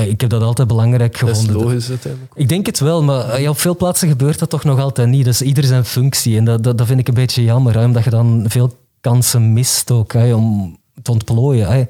[0.06, 1.62] ik heb dat altijd belangrijk Dat is gevonden.
[1.62, 2.32] logisch uiteindelijk.
[2.34, 5.24] Ik denk het wel, maar ja, op veel plaatsen gebeurt dat toch nog altijd niet.
[5.24, 6.36] Dus ieder zijn functie.
[6.36, 9.52] En dat, dat, dat vind ik een beetje jammer, hè, omdat je dan veel kansen
[9.52, 11.88] mist ook hè, om te ontplooien.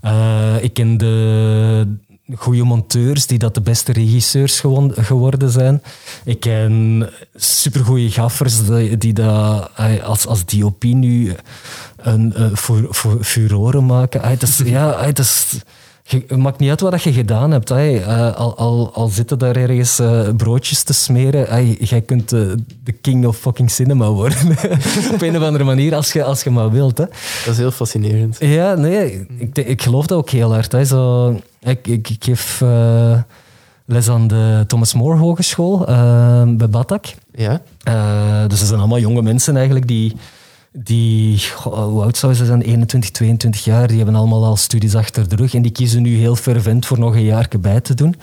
[0.00, 1.96] Eh, ik ken de
[2.36, 4.62] goede monteurs die dat de beste regisseurs
[4.96, 5.82] geworden zijn.
[6.24, 11.34] Ik ken supergoeie gaffers die, die dat, eh, als, als DOP nu
[11.96, 14.22] een uh, fu- fu- furoren maken.
[14.22, 15.54] Eh, is, ja, eh, het is...
[16.02, 17.68] Je, het maakt niet uit wat je gedaan hebt.
[17.68, 17.96] Hè.
[17.96, 21.76] Eh, al, al, al zitten daar ergens eh, broodjes te smeren, hè.
[21.80, 22.40] jij kunt eh,
[22.84, 24.38] de king of fucking cinema worden.
[25.14, 26.98] Op een of andere manier, als je, als je maar wilt.
[26.98, 27.04] Hè.
[27.44, 28.36] Dat is heel fascinerend.
[28.40, 30.72] Ja, nee, ik, ik geloof dat ook heel hard.
[30.72, 30.84] Hè.
[30.84, 32.62] Zo, ik, ik, ik geef
[33.84, 35.84] les aan de Thomas More Hogeschool
[36.56, 37.04] bij Batak.
[37.32, 37.62] Ja?
[38.48, 40.16] Dus dat zijn allemaal jonge mensen eigenlijk die,
[40.74, 42.62] die goh, hoe oud ze zijn?
[42.62, 43.86] 21, 22 jaar.
[43.86, 46.98] Die hebben allemaal al studies achter de rug en die kiezen nu heel fervent voor
[46.98, 48.16] nog een jaar bij te doen.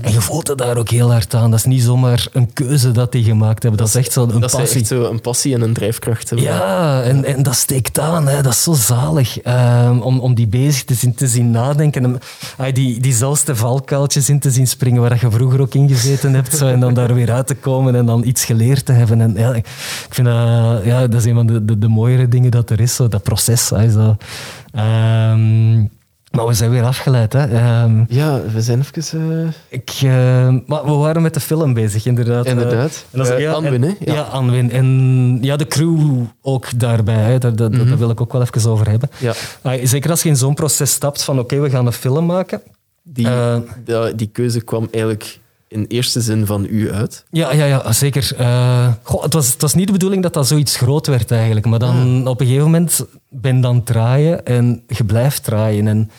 [0.00, 1.50] En je voelt het daar ook heel hard aan.
[1.50, 3.80] Dat is niet zomaar een keuze dat die gemaakt hebben.
[3.80, 4.80] Dat, is echt zo'n een dat passie.
[4.80, 6.48] echt zo een passie en een drijfkracht hebben.
[6.48, 8.28] Ja, en, en dat steekt aan.
[8.28, 8.42] Hè.
[8.42, 9.40] Dat is zo zalig.
[9.40, 12.04] ehm, om, om die bezig te zien, te zien nadenken.
[12.04, 12.18] En,
[12.56, 16.56] ah, die, diezelfde valkuiltjes in te zien springen waar je vroeger ook in gezeten hebt.
[16.56, 19.20] Zo, en dan daar weer uit te komen en dan iets geleerd te hebben.
[19.20, 19.66] En, ja, ik
[20.10, 22.94] vind dat, ja, dat is een van de, de, de mooiere dingen dat er is.
[22.94, 23.70] Zo, dat proces.
[23.70, 24.16] Hè, zo.
[24.72, 25.76] Ehm,
[26.30, 27.32] maar we zijn weer afgeleid.
[27.32, 27.44] Hè.
[27.46, 29.30] Ehm, Ja, we zijn even...
[29.46, 32.46] eh, ik, eh, maar we waren met de film bezig, inderdaad.
[32.46, 33.04] Inderdaad.
[33.10, 33.92] En dat is- Eh, ja, Anwin, hè?
[34.00, 34.14] Ja.
[34.14, 34.20] Ja.
[34.22, 34.70] Anwin.
[34.70, 37.14] En ja, de crew ook daarbij.
[37.14, 37.38] Hè.
[37.38, 39.10] Daar, daar, daar wil ik ook wel even over hebben.
[39.18, 39.32] ja,
[39.82, 42.62] zeker als je in zo'n proces stapt van oké, we gaan een film maken.
[43.02, 43.56] die, Eh.
[44.16, 47.24] die keuze kwam eigenlijk in eerste zin van u uit.
[47.30, 48.32] Ja, ja, ja zeker.
[48.38, 51.66] Eh, goh, het, was, het was niet de bedoeling dat dat zoiets groot werd eigenlijk.
[51.66, 55.88] Maar dan op een gegeven moment ben dan draaien en je blijft draaien.
[55.88, 56.10] En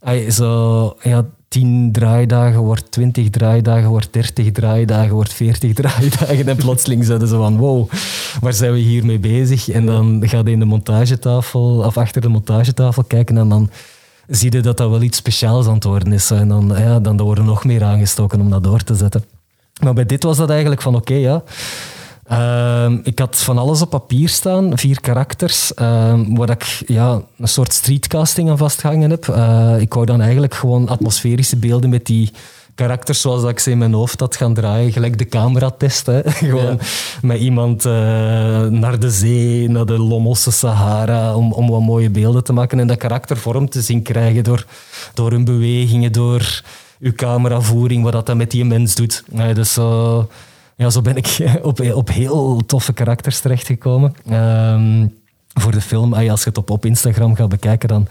[0.00, 6.48] ah, zo, ja, 10 draaidagen wordt 20 draaidagen, wordt 30 draaidagen, wordt 40 draaidagen.
[6.48, 7.90] En plotseling zeiden ze van wow,
[8.40, 9.68] waar zijn we hiermee bezig?
[9.68, 13.70] En dan ga je in de montagetafel, of achter de montagetafel kijken en dan
[14.28, 16.30] zie je dat dat wel iets speciaals aan het worden is.
[16.30, 19.24] En dan, ja, dan worden nog meer aangestoken om dat door te zetten.
[19.82, 21.42] Maar bij dit was dat eigenlijk van oké, ja.
[22.26, 27.48] Ehm, ik had van alles op papier staan, vier karakters, ehm, waar ik ja, een
[27.48, 29.28] soort streetcasting aan vastgehangen heb.
[29.28, 32.32] Eh, ik wou dan eigenlijk gewoon atmosferische beelden met die
[32.76, 36.06] karakters zoals dat ik ze in mijn hoofd had gaan draaien, gelijk de cameratest.
[36.06, 36.30] Hè.
[36.30, 36.80] gewoon
[37.22, 37.92] met iemand eh,
[38.66, 42.86] naar de zee, naar de Lomosse Sahara, om, om wat mooie beelden te maken en
[42.86, 44.66] dat karakter vorm te zien krijgen door,
[45.14, 46.62] door hun bewegingen, door
[47.00, 49.24] uw cameravoering, wat dat dan met die mens doet.
[49.54, 50.28] Dus zo,
[50.76, 54.14] ja, zo ben ik op, op heel toffe karakters terechtgekomen.
[54.28, 55.06] Ehm,
[55.60, 58.06] voor de film, als je het op, op Instagram gaat bekijken, dan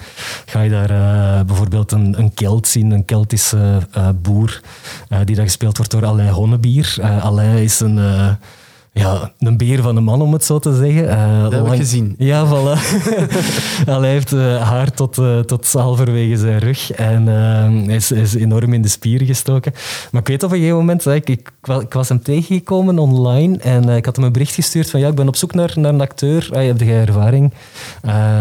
[0.46, 4.62] ga je daar eh, bijvoorbeeld een, een Kelt zien, een Keltische eh, boer,
[5.10, 6.98] eh, die daar gespeeld wordt door Alain Honnebier.
[7.22, 7.98] Alain is een,
[9.06, 11.10] ja, een beer van een man, om het zo te zeggen.
[11.10, 12.16] Eh, Dat heb ik gezien.
[12.18, 12.80] Ja, voilà.
[13.88, 18.36] Alain heeft eh, haar tot, eh, tot halverwege zijn rug en hij is, hij is
[18.36, 19.74] enorm in de spieren gestoken.
[20.12, 23.58] Maar ik weet op een gegeven moment, ik, ik, wa- ik was hem tegengekomen online
[23.58, 25.94] en ik had hem een bericht gestuurd van ja, ik ben op zoek naar, naar
[25.94, 26.50] een acteur.
[26.54, 27.54] Ah, heb jij ervaring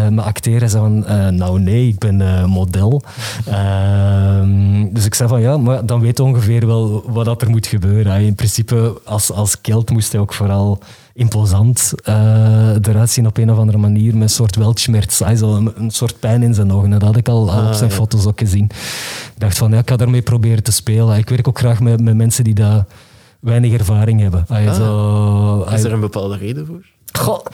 [0.09, 0.59] met acteren?
[0.59, 0.99] Hij zei van
[1.35, 3.01] nou nee, ik ben model.
[3.45, 7.49] Ehm, dus ik zei van ja, maar dan weet je ongeveer wel wat dat er
[7.49, 8.21] moet gebeuren.
[8.21, 10.53] In principe, als, als Kelt moest hij ook vooral
[11.13, 15.91] imposant eh, eruit zien op een of andere manier, met een soort weltschmerz, een, een
[15.91, 16.89] soort pijn in zijn ogen.
[16.89, 17.95] Dat had ik al, op zijn ja.
[17.95, 18.63] foto's ook gezien.
[18.63, 21.17] Ik dacht van, ja, ik ga daarmee proberen te spelen.
[21.17, 22.85] Ik werk ook graag met, met mensen die daar
[23.39, 24.45] weinig ervaring hebben.
[24.47, 24.75] Ah, Ah.
[24.75, 26.85] zo, Is er een bepaalde reden voor?
[27.19, 27.45] Goh.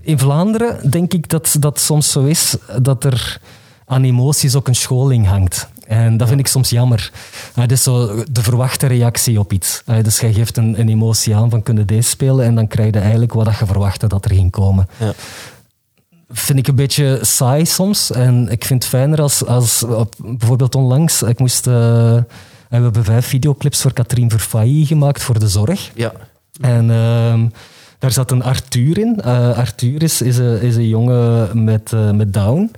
[0.00, 3.40] in Vlaanderen denk ik dat dat soms zo is dat er
[3.86, 5.68] aan emoties ook een scholing hangt.
[5.90, 7.12] En dat vind ik soms jammer.
[7.54, 9.82] Het is zo de verwachte reactie op iets.
[10.02, 13.00] Dus jij geeft een, een emotie aan van kunnen deze spelen en dan krijg je
[13.00, 14.88] eigenlijk wat je verwachtte dat er ging komen.
[14.96, 15.12] Ja
[16.32, 18.10] vind ik een beetje saai soms.
[18.10, 19.84] En ik vind het fijner als, als
[20.18, 22.24] bijvoorbeeld onlangs, ik moest, uh, we
[22.68, 25.90] hebben vijf videoclips voor Katrien Verfaillie gemaakt voor de zorg.
[25.94, 26.12] Ja.
[26.60, 27.42] En uh,
[27.98, 29.20] daar zat een Arthur in.
[29.24, 32.70] Uh, Arthur is, is, een, is een jongen met, uh, met Down.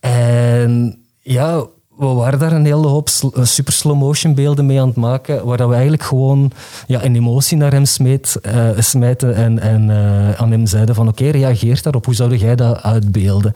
[0.00, 1.64] En ja,
[1.96, 3.08] we waren daar een hele hoop
[3.42, 6.50] super slow motion beelden mee aan het maken, waar we eigenlijk gewoon
[6.86, 11.08] ja, een emotie naar hem smeet, uh, smijten en, en uh, aan hem zeiden van
[11.08, 13.52] oké, okay, reageer daarop, hoe zou jij dat uitbeelden?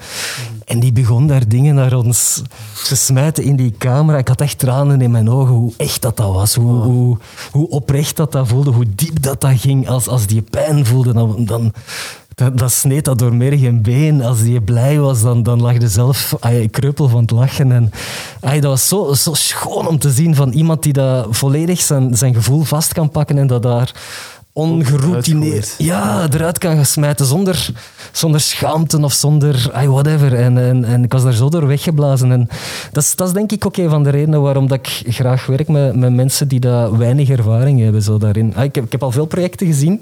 [0.64, 2.42] En die begon daar dingen naar ons
[2.84, 4.18] te smijten in die camera.
[4.18, 7.18] Ik had echt tranen in mijn ogen, hoe echt dat dat was, hoe, hoe,
[7.50, 9.88] hoe oprecht dat dat voelde, hoe diep dat dat ging.
[9.88, 11.72] Als, als die pijn voelde, dan, dan
[12.38, 14.22] dat, dat sneed dat door merg en been.
[14.22, 17.72] Als je blij was, dan, dan lag je zelf ay, kreupel van het lachen.
[17.72, 17.90] En,
[18.40, 22.16] ay, dat was zo, zo schoon om te zien van iemand die dat volledig zijn,
[22.16, 23.92] zijn gevoel vast kan pakken en dat daar
[24.52, 27.70] ongeroutineerd ja, eruit kan smijten zonder,
[28.12, 30.34] zonder schaamte of zonder ay, whatever.
[30.34, 32.32] En, en, en ik was daar zo door weggeblazen.
[32.32, 32.48] En
[32.92, 35.46] dat, is, dat is denk ik ook een van de redenen waarom dat ik graag
[35.46, 38.48] werk met, met mensen die dat weinig ervaring hebben zo daarin.
[38.48, 40.00] ik, heb, ik heb al veel projecten gezien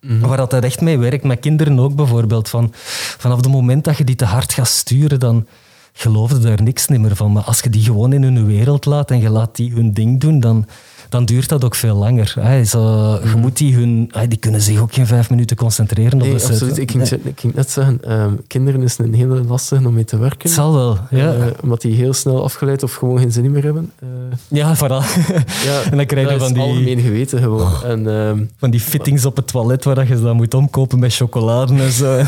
[0.00, 2.48] Mm Waar dat echt mee werkt, met kinderen ook bijvoorbeeld.
[2.48, 2.70] Van,
[3.18, 5.46] vanaf het moment dat je die te hard gaat sturen, dan
[5.92, 7.32] geloofde daar niks meer van.
[7.32, 10.20] Maar als je die gewoon in hun wereld laat en je laat die hun ding
[10.20, 10.66] doen, dan,
[11.10, 12.34] dan duurt dat ook veel langer.
[12.40, 12.64] Hè.
[12.64, 12.80] Zo,
[13.24, 16.46] je moet die, hun, die kunnen zich ook geen vijf minuten concentreren nee, op de
[16.46, 16.78] absoluut.
[16.78, 20.18] Ik ging, ik ging net zeggen, um, kinderen is een hele lastige om mee te
[20.18, 20.38] werken.
[20.42, 21.34] Het zal wel, ja.
[21.34, 23.92] Uh, omdat die heel snel afgeleid of gewoon geen zin meer hebben.
[24.02, 24.08] Uh,
[24.48, 25.02] ja, vooral.
[25.68, 26.62] ja, en dan krijg je van die...
[26.62, 27.60] algemeen geweten gewoon.
[27.60, 27.84] Oh.
[27.84, 31.74] En, um, van die fittings op het toilet waar je dan moet omkopen met chocolade
[31.74, 32.18] en zo.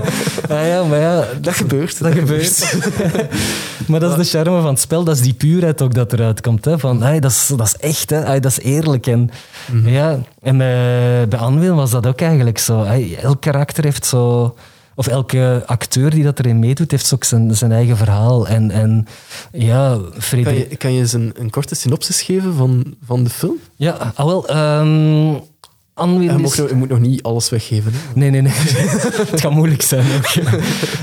[0.50, 1.24] ah, ja, maar ja...
[1.40, 1.98] Dat gebeurt.
[1.98, 2.76] Dat, dat gebeurt.
[3.88, 6.40] maar dat is de charme van het spel, dat is die puurheid ook dat eruit
[6.40, 6.64] komt.
[6.64, 6.78] Hè.
[6.78, 9.06] Van, hey, dat, is, dat is echt, hè dat is eerlijk.
[9.06, 9.30] En,
[9.72, 9.88] mhm.
[9.88, 12.82] ja, en bij, bij Anwil was dat ook eigenlijk zo.
[13.22, 14.54] Elk karakter heeft zo...
[14.94, 18.48] Of elke acteur die dat erin meedoet, heeft ook zijn, zijn eigen verhaal.
[18.48, 19.06] En, en
[19.52, 19.98] ja,
[20.30, 23.56] Kan je, kan je eens een, een korte synopsis geven van, van de film?
[23.76, 24.56] Ja, ah, wel...
[24.80, 25.40] Um,
[26.20, 27.92] je, je, moet nog niet alles weggeven.
[27.92, 27.98] Hè?
[28.14, 28.52] Nee, nee, nee.
[29.30, 30.06] het gaat moeilijk zijn.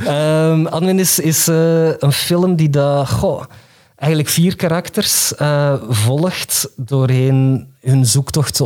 [0.08, 3.10] um, Anwin is, is uh, een film die dat...
[3.10, 3.44] Goh,
[3.96, 8.62] eigenlijk vier karakters uh, volgt doorheen hun zoektocht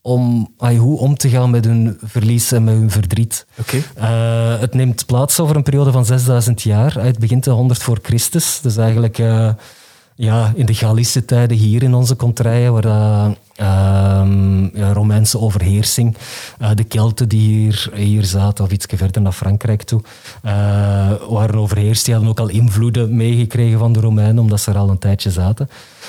[0.00, 3.46] om ay, hoe om te gaan met hun verlies en met hun verdriet.
[3.60, 3.82] Okay.
[3.98, 7.04] Uh, het neemt plaats over een periode van 6000 jaar.
[7.04, 8.60] Het begint de 100 voor Christus.
[8.60, 9.48] Dus eigenlijk uh,
[10.14, 13.66] ja, in de Galische tijden hier in onze contraien, waar uh,
[14.74, 16.16] ja, Romeinse overheersing,
[16.60, 20.00] uh, de Kelten die hier, hier zaten, of iets verder naar Frankrijk toe,
[20.44, 20.52] uh,
[21.28, 22.04] waren overheerst.
[22.04, 25.30] Die hadden ook al invloeden meegekregen van de Romeinen, omdat ze er al een tijdje
[25.30, 25.68] zaten.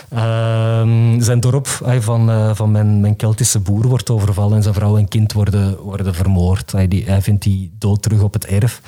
[0.10, 1.68] Ehm, zijn dorp
[2.00, 6.16] van, van mijn, mijn Keltische boer wordt overvallen en zijn vrouw en kind worden, worden
[6.16, 6.72] vermoord.
[6.72, 8.82] Hij, die, hij vindt die dood terug op het erf.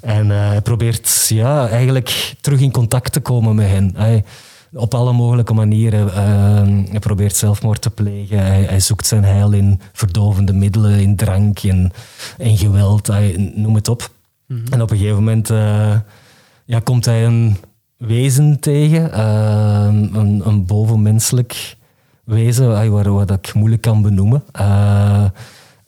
[0.00, 3.94] En hij probeert ja, eigenlijk terug in contact te komen met hen.
[4.72, 6.06] Op alle mogelijke manieren.
[6.06, 8.38] Uh, hij probeert zelfmoord te plegen.
[8.38, 11.92] Hij, hij, zoekt zijn heil in verdovende middelen, in drank, in,
[12.38, 14.10] in geweld, hij, noem het op.
[14.46, 14.72] Mhm.
[14.72, 15.94] En op een gegeven moment uh,
[16.64, 17.56] ja, komt hij een
[17.96, 21.76] wezen tegen, uh, een, een bovenmenselijk
[22.24, 24.42] wezen, waar, wat ik moeilijk kan benoemen.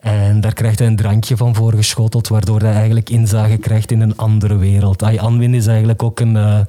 [0.01, 4.17] En daar krijgt hij een drankje van voorgeschoteld, waardoor hij eigenlijk inzage krijgt in een
[4.17, 5.03] andere wereld.
[5.03, 6.35] Ay, Anwin is eigenlijk ook een...
[6.35, 6.59] Uh,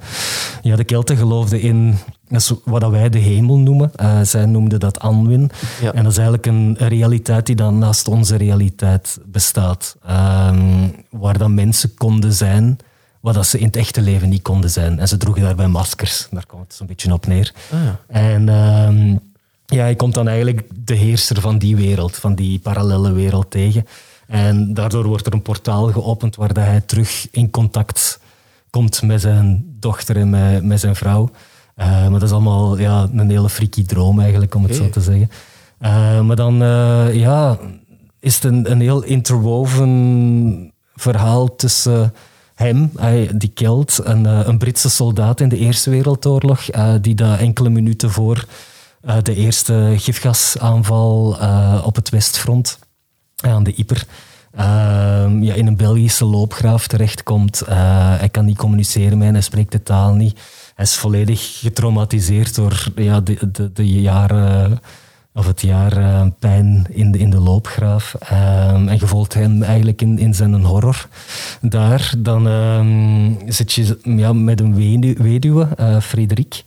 [0.62, 1.95] ja, de Kelten geloofden in
[2.64, 3.90] wat wij de hemel noemen.
[4.01, 5.51] Uh, zij noemden dat Anwin.
[5.81, 5.92] Ja.
[5.92, 9.97] En dat is eigenlijk een realiteit die dan naast onze realiteit bestaat.
[10.11, 12.79] Um, waar dan mensen konden zijn
[13.21, 14.99] wat dat ze in het echte leven niet konden zijn.
[14.99, 16.27] En ze droegen daarbij maskers.
[16.31, 17.53] Daar komt het zo'n beetje op neer.
[17.73, 17.99] Ah, ja.
[18.07, 18.49] En...
[18.49, 19.21] Um,
[19.72, 23.87] ja, hij komt dan eigenlijk de heerser van die wereld, van die parallele wereld tegen.
[24.26, 28.20] En daardoor wordt er een portaal geopend waar hij terug in contact
[28.70, 31.30] komt met zijn dochter en met, met zijn vrouw.
[31.76, 35.00] Uh, maar dat is allemaal ja, een hele freaky droom eigenlijk, om het zo te
[35.00, 35.30] zeggen.
[35.80, 37.58] Uh, maar dan uh, ja,
[38.20, 42.14] is het een, een heel interwoven verhaal tussen
[42.54, 42.92] hem,
[43.35, 46.64] die Kelt, een, een Britse soldaat in de Eerste Wereldoorlog,
[47.00, 48.46] die daar enkele minuten voor
[49.05, 52.79] uh, de eerste gifgasaanval uh, op het Westfront
[53.45, 54.07] uh, aan de Iper.
[54.55, 57.62] Ehm, ja, in een Belgische loopgraaf terechtkomt.
[57.67, 60.41] hij kan niet communiceren met hij spreekt de taal niet.
[60.75, 64.81] Hij is volledig getraumatiseerd door ja, de, de, de jaren
[65.35, 68.15] of het jaar eh, pijn in de, in de loopgraaf.
[68.19, 71.09] Ehm, en je volgt hem eigenlijk in, in zijn horror
[71.61, 72.15] daar.
[72.19, 76.62] Dan ehm, zit je ja, met een wedu- weduwe, eh Frederik.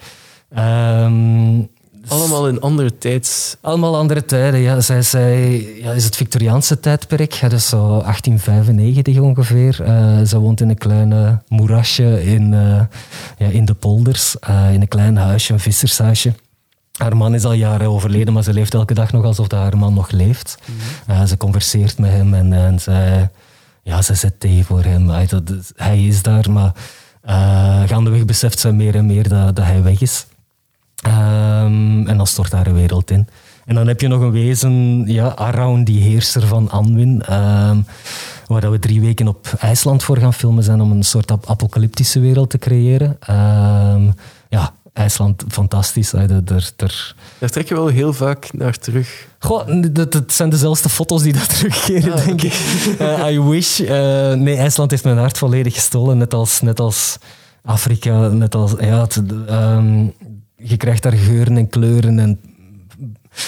[2.07, 3.55] Allemaal in andere tijds...
[3.61, 4.81] allemaal andere tijden, ja.
[4.81, 9.81] Zij, zij ja, is het Victoriaanse tijdperk, ja, dus zo 1895 ongeveer.
[9.83, 12.81] Eh, ze woont in een klein eh, moerasje in, eh,
[13.37, 16.33] ja, in de polders, eh, in een klein huisje, een vissershuisje.
[16.97, 19.93] Haar man is al jaren overleden, maar ze leeft elke dag nog alsof haar man
[19.93, 20.57] nog leeft.
[21.07, 23.29] Eh, ze converseert met hem en, en zij,
[23.83, 25.09] ja, ze zet thee voor hem.
[25.09, 25.43] Hij, dat,
[25.75, 26.71] hij is daar, maar
[27.87, 30.25] gaandeweg beseft ze meer en meer dat, dat hij weg is.
[31.05, 33.27] Ehm, en dan stort daar een wereld in.
[33.65, 37.77] En dan heb je nog een wezen, ja, die heerser van Anwin, ehm,
[38.47, 41.49] waar dat we drie weken op IJsland voor gaan filmen zijn om een soort ap-
[41.49, 43.17] apocalyptische wereld te creëren.
[43.19, 44.09] Ehm,
[44.49, 46.09] ja, IJsland, fantastisch.
[46.09, 46.71] daar- daar-
[47.39, 49.27] Daar trek je wel heel vaak naar terug.
[49.39, 52.53] Goh, dat, dat zijn dezelfde foto's die dat terugkeren, Ah, denk ik.
[52.99, 53.79] Eh, I wish.
[53.79, 57.17] Eh, nee, IJsland heeft mijn hart volledig gestolen, net als, net als
[57.63, 58.27] Afrika.
[58.27, 59.21] Net als, ja, het,
[60.67, 62.39] je krijgt daar geuren en kleuren en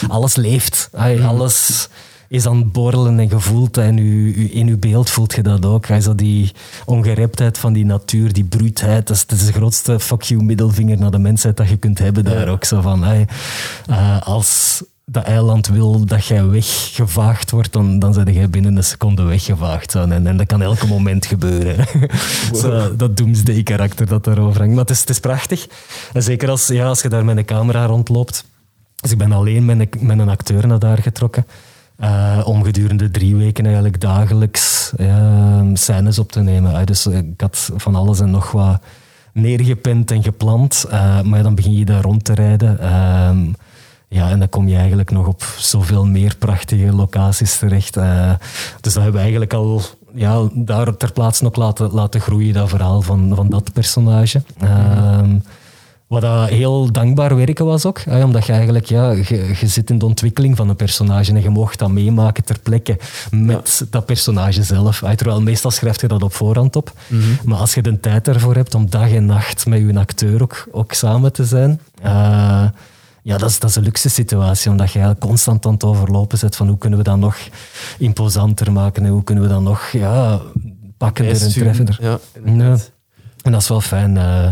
[0.07, 0.89] alles leeft.
[0.93, 1.87] Ay, alles
[2.29, 3.77] is aan het borrelen en gevoeld.
[3.77, 5.89] En u, u- in uw beeld voelt je dat ook.
[5.91, 6.51] Ay, zo die
[6.85, 9.07] ongereptheid van die natuur, die bruutheid.
[9.07, 11.99] Dat is, dat is de grootste fuck you middelvinger naar de mensheid dat je kunt
[11.99, 12.63] hebben daar ook.
[12.63, 18.49] Zo van, eh, als dat eiland wil dat jij weggevaagd wordt, dan, dan zijn jij
[18.49, 19.95] binnen een seconde weggevaagd.
[19.95, 21.85] En, en dat kan elke moment gebeuren.
[22.61, 24.73] Zo, dat doomsday-karakter dat daarover hangt.
[24.73, 25.67] Maar het is, het is prachtig.
[26.13, 28.45] En zeker als, ja, als je daar met een camera rondloopt.
[28.95, 31.45] Dus ik ben alleen met een, met een acteur naar daar getrokken.
[31.97, 36.75] eh, om gedurende drie weken eigenlijk dagelijks ja, scènes op te nemen.
[36.79, 38.81] Eh, Dus ik had van alles en nog wat
[39.33, 40.85] neergepend en gepland.
[40.89, 42.79] eh, maar dan begin je daar rond te rijden.
[44.09, 47.97] Ja, en dan kom je eigenlijk nog op zoveel meer prachtige locaties terecht.
[47.97, 48.31] eh.
[48.81, 49.81] dus dat hebben we eigenlijk al
[50.13, 54.41] ja, daar ter plaatse nog laten, laten groeien, dat verhaal van, van dat personage.
[54.59, 55.37] Ehm,
[56.07, 57.99] wat dat heel dankbaar werken was ook.
[57.99, 61.41] hè, omdat je eigenlijk, ja, je, je zit in de ontwikkeling van een personage en
[61.41, 62.99] je mocht dat meemaken ter plekke
[63.31, 64.99] met dat personage zelf.
[64.99, 65.15] hè.
[65.15, 66.91] terwijl meestal schrijf je dat op voorhand op.
[67.43, 70.67] Maar als je de tijd ervoor hebt om dag en nacht met je acteur ook,
[70.71, 71.79] ook samen te zijn...
[72.01, 72.65] eh,
[73.27, 76.37] ja, dat is, dat is een luxe situatie, omdat je eigenlijk constant aan het overlopen
[76.37, 77.35] zit van hoe kunnen we dat nog
[77.97, 80.41] imposanter maken en hoe kunnen we dat nog ja,
[80.97, 81.97] pakkender en treffender.
[82.01, 82.91] Ja, inderdaad.
[83.41, 84.17] En dat is wel fijn.
[84.17, 84.47] eh.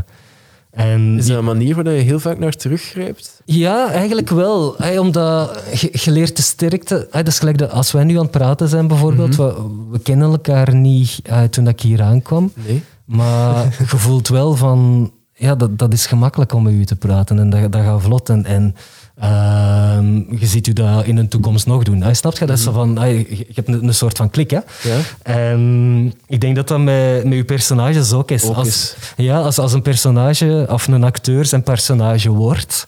[0.71, 3.41] en Is dat een manier waar je heel vaak naar teruggrijpt?
[3.45, 4.75] ja, eigenlijk wel.
[4.77, 5.63] Hey, omdat
[6.05, 7.07] leert de sterkte.
[7.11, 9.35] Hey, dat is gelijk als wij nu aan het praten zijn, bijvoorbeeld.
[9.35, 9.55] we,
[9.91, 12.51] we kennen elkaar niet eh, toen ik hier aankwam.
[12.53, 12.83] Nee.
[13.05, 15.11] Maar je voelt wel van.
[15.37, 18.29] Ja, dat, dat is gemakkelijk om met u te praten en dat, dat gaat vlot.
[18.29, 18.75] En, en
[19.15, 22.15] ehm, je ziet u dat in de toekomst nog doen.
[22.15, 22.45] Snap je?
[22.45, 22.97] Dat is zo van.
[22.97, 24.59] hey, je hebt een, een soort van klik, hè?
[24.83, 24.99] Ja?
[25.21, 28.43] En ik denk dat dat met, met je personages ook is.
[28.43, 28.95] Ook als, is.
[29.15, 32.87] Ja, als, als een personage of een acteur zijn personage wordt.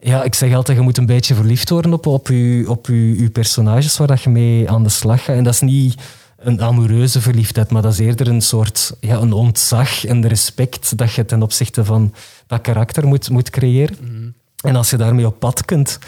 [0.00, 3.20] Ja, ik zeg altijd, je moet een beetje verliefd worden op, op, je, op je,
[3.20, 5.36] je personages waar dat je mee aan de slag gaat.
[5.36, 6.00] En dat is niet
[6.38, 11.12] een amoureuze verliefdheid, maar dat is eerder een soort ja, een ontzag en respect dat
[11.12, 12.14] je ten opzichte van
[12.46, 14.34] dat karakter moet, moet creëren.
[14.58, 15.98] En als je daarmee op pad kunt,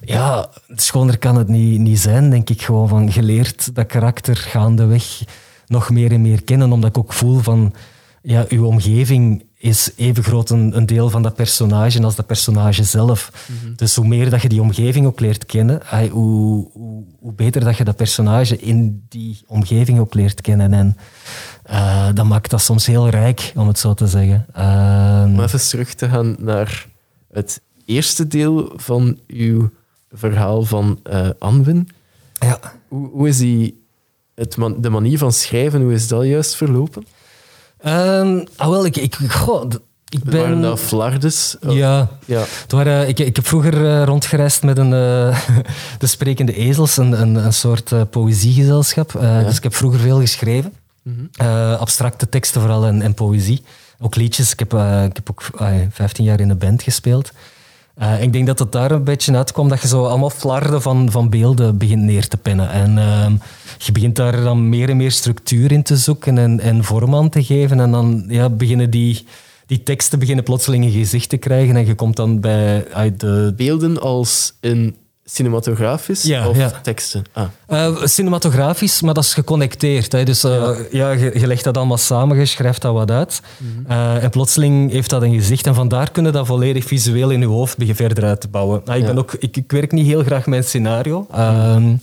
[0.00, 2.88] ja, schoner kan het niet, niet zijn, denk ik gewoon.
[2.88, 5.22] Van geleerd dat karakter gaandeweg
[5.66, 7.74] nog meer en meer kennen, omdat ik ook voel van,
[8.22, 12.84] ja, uw omgeving is even groot een, een deel van dat personage als dat personage
[12.84, 13.32] zelf.
[13.76, 17.76] Dus hoe meer dat je die omgeving ook leert kennen, hoe, hoe, hoe beter dat
[17.76, 20.72] je dat personage in die omgeving ook leert kennen.
[20.72, 20.96] En
[21.62, 24.46] eh, dat maakt dat soms heel rijk, om het zo te zeggen.
[24.52, 26.86] Ehm, Om even terug te gaan naar
[27.32, 29.70] het eerste deel van uw
[30.12, 31.88] verhaal van eh Anwin.
[32.40, 32.58] ja.
[32.88, 33.84] Hoe, hoe is die,
[34.34, 37.06] het man- de manier van schrijven, hoe is dat juist verlopen?
[37.78, 39.70] Ehm, ah, wel, ik, ik, goh,
[40.08, 40.60] ik Waren ben...
[40.60, 41.56] dat flardes?
[41.66, 42.38] Oh, Ja, ja.
[42.62, 45.38] Het waren, ik, ik heb vroeger eh, rondgereisd met een, eh,
[45.98, 49.14] de Sprekende Ezels, een, een, een soort eh, poëziegezelschap.
[49.14, 50.72] Eh, Dus ik heb vroeger veel geschreven.
[51.32, 53.62] Eh, abstracte teksten vooral en, en poëzie.
[54.00, 54.52] Ook liedjes.
[54.52, 57.32] Ik heb, eh, ik heb ook ah, 15 jaar in een band gespeeld.
[57.98, 61.10] Eh, ik denk dat het daar een beetje uitkwam dat je zo allemaal flarden van,
[61.10, 62.70] van beelden begint neer te pennen.
[62.70, 63.32] En ehm,
[63.78, 67.28] je begint daar dan meer en meer structuur in te zoeken en, en vorm aan
[67.28, 67.80] te geven.
[67.80, 69.26] En dan ja, beginnen die,
[69.66, 71.76] die teksten beginnen plotseling een gezicht te krijgen.
[71.76, 73.52] En je komt dan bij uit de...
[73.56, 74.96] Beelden als in
[75.30, 76.70] cinematografisch Ja, of ja.
[76.82, 77.24] teksten?
[77.32, 80.12] Ah, Eh, cinematografisch, maar dat is geconnecteerd.
[80.12, 80.24] Hè.
[80.24, 81.10] Dus eh, ja.
[81.10, 83.40] je, je legt dat allemaal samen, je schrijft dat wat uit.
[83.88, 85.66] Eh, en plotseling heeft dat een gezicht.
[85.66, 88.82] En vandaar kunnen dat volledig visueel in je hoofd beginnen verder uit te bouwen.
[88.86, 91.26] Ah, ik, ben ook, ik, ik werk niet heel graag met een scenario.
[91.32, 91.94] Ehm,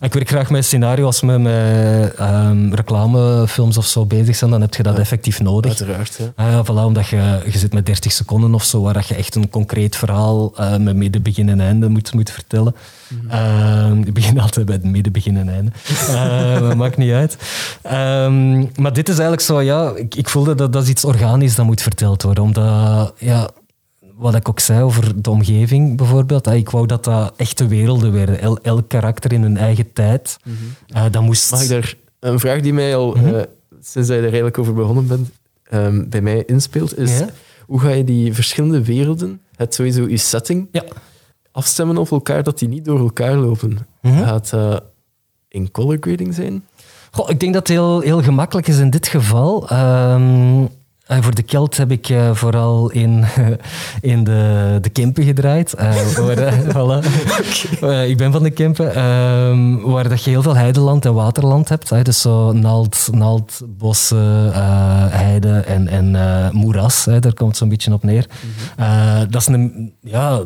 [0.00, 4.50] ik werk graag met scenario als we met ehm, reclamefilms of zo bezig zijn.
[4.50, 5.80] Dan heb je dat effectief nodig.
[5.80, 6.18] uiteraard.
[6.36, 6.44] Ja.
[6.50, 9.34] Ja, voilà, omdat je, je zit met 30 seconden of zo, waar dat je echt
[9.34, 12.74] een concreet verhaal eh, met midden, begin en einde moet, moet vertellen.
[13.28, 15.70] Ehm, ik begin altijd bij het midden, begin en einde.
[16.14, 17.36] Eh, maakt niet uit.
[17.82, 21.54] Ehm, maar dit is eigenlijk zo, ja, ik, ik voelde dat dat is iets organisch
[21.54, 22.44] dat moet verteld worden.
[22.44, 23.50] Omdat, ja,
[24.16, 28.40] wat ik ook zei over de omgeving bijvoorbeeld, ik wou dat dat echte werelden werden.
[28.40, 30.36] El, elk karakter in hun eigen tijd.
[30.86, 31.50] Eh, dat moest...
[31.50, 33.26] Mag ik daar een vraag die mij al, Mhm.
[33.34, 33.42] eh,
[33.80, 35.30] sinds dat je er eigenlijk over begonnen bent,
[35.62, 37.28] ehm, bij mij inspeelt, is Ja?
[37.66, 40.84] hoe ga je die verschillende werelden, het sowieso je setting, Ja.
[41.52, 43.78] afstemmen op elkaar, dat die niet door elkaar lopen?
[44.02, 44.18] Mhm.
[44.22, 44.82] Gaat dat
[45.48, 46.64] in color grading zijn?
[47.10, 49.68] Goh, ik denk dat het heel, heel gemakkelijk is in dit geval.
[49.68, 50.62] Ehm,
[51.06, 53.24] eh, voor de Kelt heb ik eh, vooral in,
[54.00, 55.74] in de, de Kempen gedraaid.
[55.74, 57.06] Eh, waar, voilà.
[58.08, 58.94] Ik ben van de Kempen.
[58.94, 62.04] ehm, waar dat je heel veel heideland en waterland hebt.
[62.04, 64.52] Dus zo naald, naald bossen,
[65.10, 67.04] heide en, en moeras.
[67.04, 68.26] Daar komt het zo'n beetje op neer.
[68.76, 69.94] Eh, dat is een...
[70.00, 70.40] Ja,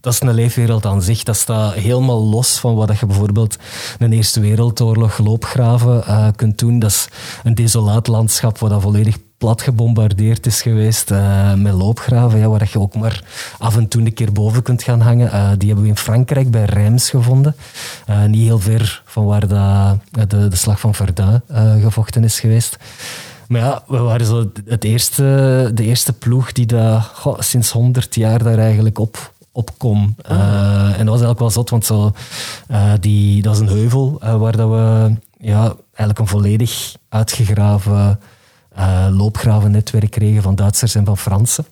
[0.00, 1.22] dat is een leefwereld aan zich.
[1.22, 3.56] Dat staat helemaal los van wat je bijvoorbeeld
[3.98, 6.04] een Eerste Wereldoorlog loopgraven
[6.36, 6.78] kunt doen.
[6.78, 7.08] Dat is
[7.44, 12.68] een desolaat landschap waar dat volledig plat gebombardeerd is geweest eh, met loopgraven, ja, waar
[12.72, 13.24] je ook maar
[13.58, 15.32] af en toe een keer boven kunt gaan hangen.
[15.32, 17.56] Eh, die hebben we in Frankrijk bij Reims gevonden.
[18.06, 19.92] Eh, niet heel ver van waar dat, eh,
[20.28, 21.42] de, de slag van Verdun
[21.80, 22.76] gevochten is geweest.
[23.48, 25.22] Maar ja, we waren zo het eerste,
[25.74, 26.68] de eerste ploeg die
[27.14, 30.16] goh, sinds 100 jaar daar eigenlijk op, op kon.
[30.22, 32.12] Eh, en dat was eigenlijk wel zot, want zo,
[33.00, 38.18] die, dat was een heuvel waar dat we ja, eigenlijk een volledig uitgegraven
[38.80, 41.64] eh loopgravennetwerk kregen van Duitsers en van Fransen.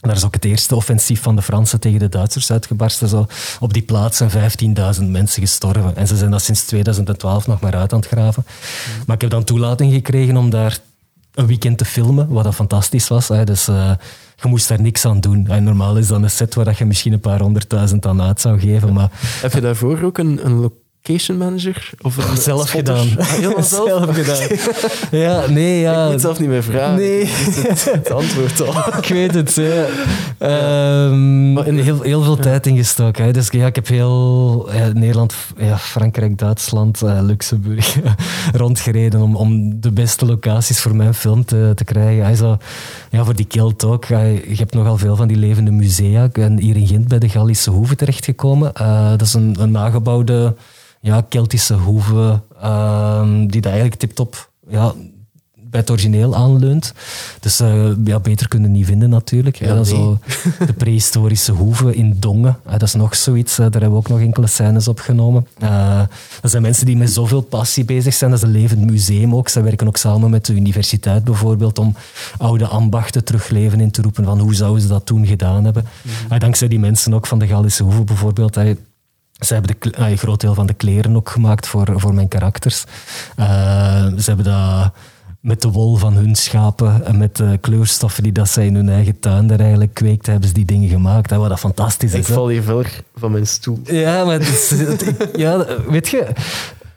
[0.00, 3.08] En daar is ook het eerste offensief van de Fransen tegen de Duitsers uitgebarsten.
[3.08, 3.26] Zo.
[3.60, 4.30] Op die plaats zijn
[4.96, 5.96] 15.000 mensen gestorven.
[5.96, 8.44] En ze zijn dat sinds 2012 nog maar uit aan het graven.
[9.06, 10.78] Maar ik heb dan toelating gekregen om daar
[11.34, 13.28] een weekend te filmen, wat dat fantastisch was.
[13.28, 13.44] Hè.
[13.44, 13.90] Dus eh,
[14.36, 15.46] je moest daar niks aan doen.
[15.46, 18.60] En normaal is dat een set waar je misschien een paar honderdduizend aan uit zou
[18.60, 18.92] geven.
[18.92, 20.72] Maar Heb je daarvoor ook een, een
[21.02, 21.90] location manager?
[22.02, 22.96] Of een zelf spotter?
[22.96, 23.18] gedaan.
[23.18, 24.16] Ah, helemaal zelf?
[24.16, 24.48] gedaan.
[25.10, 25.92] Ja, nee, ja.
[25.92, 26.96] Ik moet het zelf niet meer vragen.
[26.96, 27.24] Nee.
[27.26, 28.98] Het, het antwoord al.
[28.98, 29.86] Ik weet het, ja.
[30.38, 33.24] Ehm, heel, heel veel tijd ingestoken.
[33.24, 33.32] Hè.
[33.32, 37.96] Dus ja, ik heb heel ja, Nederland, ja, Frankrijk, Duitsland, eh, Luxemburg
[38.52, 42.24] rondgereden om, om de beste locaties voor mijn film te, te krijgen.
[42.24, 42.56] Hij zo,
[43.10, 44.04] ja, voor die kilt ook.
[44.04, 46.24] Je hebt nogal veel van die levende musea.
[46.24, 48.74] Ik ben hier in Gent bij de Gallische Hoeve terechtgekomen.
[48.74, 50.54] Eh, dat is een, een nagebouwde
[51.00, 54.92] ja, Keltische hoeve ehm, die daar eigenlijk tip-top ja,
[55.70, 56.92] bij het origineel aanleunt.
[57.40, 59.56] Dus eh, ja, beter kunnen niet vinden natuurlijk.
[59.56, 59.84] Ja, nee.
[59.84, 60.18] zo
[60.66, 62.56] de prehistorische hoeve in Dongen.
[62.64, 63.52] eh, dat is nog zoiets.
[63.52, 65.46] eh, daar hebben we ook nog enkele scènes opgenomen.
[66.40, 68.30] Dat zijn mensen die met zoveel passie bezig zijn.
[68.30, 69.48] Dat is een levend museum ook.
[69.48, 71.94] Ze werken ook samen met de universiteit bijvoorbeeld om
[72.38, 74.24] oude ambachten terug leven in te roepen.
[74.24, 75.84] Van hoe zouden ze dat toen gedaan hebben?
[76.28, 78.56] Eh, dankzij die mensen ook van de Gallische Hoeve bijvoorbeeld.
[79.38, 82.84] Ze hebben de, een groot deel van de kleren ook gemaakt voor, voor mijn karakters.
[83.36, 83.46] Eh,
[84.06, 84.92] ze hebben dat
[85.40, 88.88] met de wol van hun schapen en met de kleurstoffen die dat zij in hun
[88.88, 91.30] eigen tuin daar eigenlijk kweekten, hebben ze die dingen gemaakt.
[91.30, 92.26] Hè, wat dat fantastisch Ik is.
[92.26, 93.80] val hier verder van mijn stoel.
[93.84, 96.26] Ja, maar het is- het- ik- ja, weet je,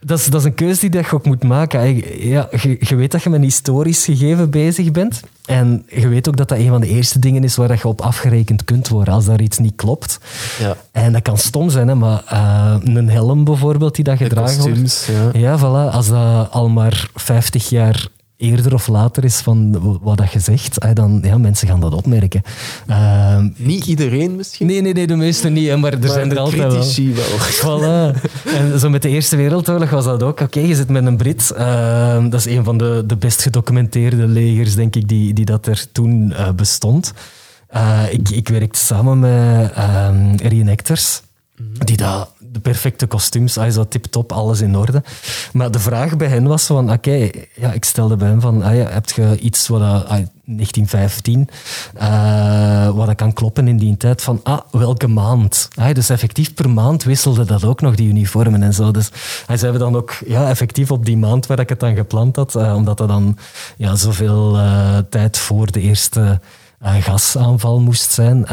[0.06, 1.96] dat is, dat is een keuze die dat je ook moet maken.
[2.28, 5.22] Ja, je, je weet dat je met een historisch gegeven bezig bent.
[5.46, 7.88] En je weet ook dat dat een van de eerste dingen is waar dat je
[7.88, 10.20] op afgerekend kunt worden als daar iets niet klopt.
[10.60, 10.76] Ja.
[10.92, 15.10] En dat kan stom zijn, hè, maar eh, een helm bijvoorbeeld die dat gedragen wordt.
[15.34, 15.40] ja.
[15.40, 15.94] Ja, voilà.
[15.94, 18.08] Als dat al maar 50 jaar
[18.42, 21.94] eerder of later is van wat dat je zegt, eh, dan ja, mensen gaan dat
[21.94, 22.42] opmerken.
[22.88, 26.40] Ehm, Niet iedereen misschien, nee, nee, nee, de meesten niet, maar er maar zijn er
[26.40, 26.70] altijd wel.
[26.70, 27.26] critici wel.
[27.62, 28.22] Voilà.
[28.46, 30.40] En zo met de Eerste Wereldoorlog was dat ook.
[30.40, 31.52] Oké, je zit met een Brit.
[31.52, 35.68] Ehm, dat is een van de, de best gedocumenteerde legers, denk ik, die, die dat
[35.68, 37.14] er toen eh, bestond.
[37.68, 41.22] Eh, ik, ik werkte samen met ehm reenactors,
[41.86, 45.04] die dat de perfecte kostuums, hij zo tip-top, alles in orde.
[45.54, 48.76] Maar de vraag bij hen was van, oké, ja, ik stelde bij hen van, ah
[48.76, 51.50] ja, heb je iets wat, ah, 1915,
[51.96, 55.68] eh, wat dat kan kloppen in die tijd van, ah, welke maand?
[55.76, 58.92] Ah, dus effectief per maand wisselde dat ook nog, die uniformen en zo.
[58.92, 59.10] Dus
[59.46, 62.56] hij zei dan ook, ja, effectief op die maand waar ik het dan gepland had,
[62.56, 63.38] eh, omdat dat dan
[63.78, 66.40] ja, zoveel eh, tijd voor de eerste
[66.84, 68.38] uh, gasaanval moest zijn.
[68.38, 68.50] Uh,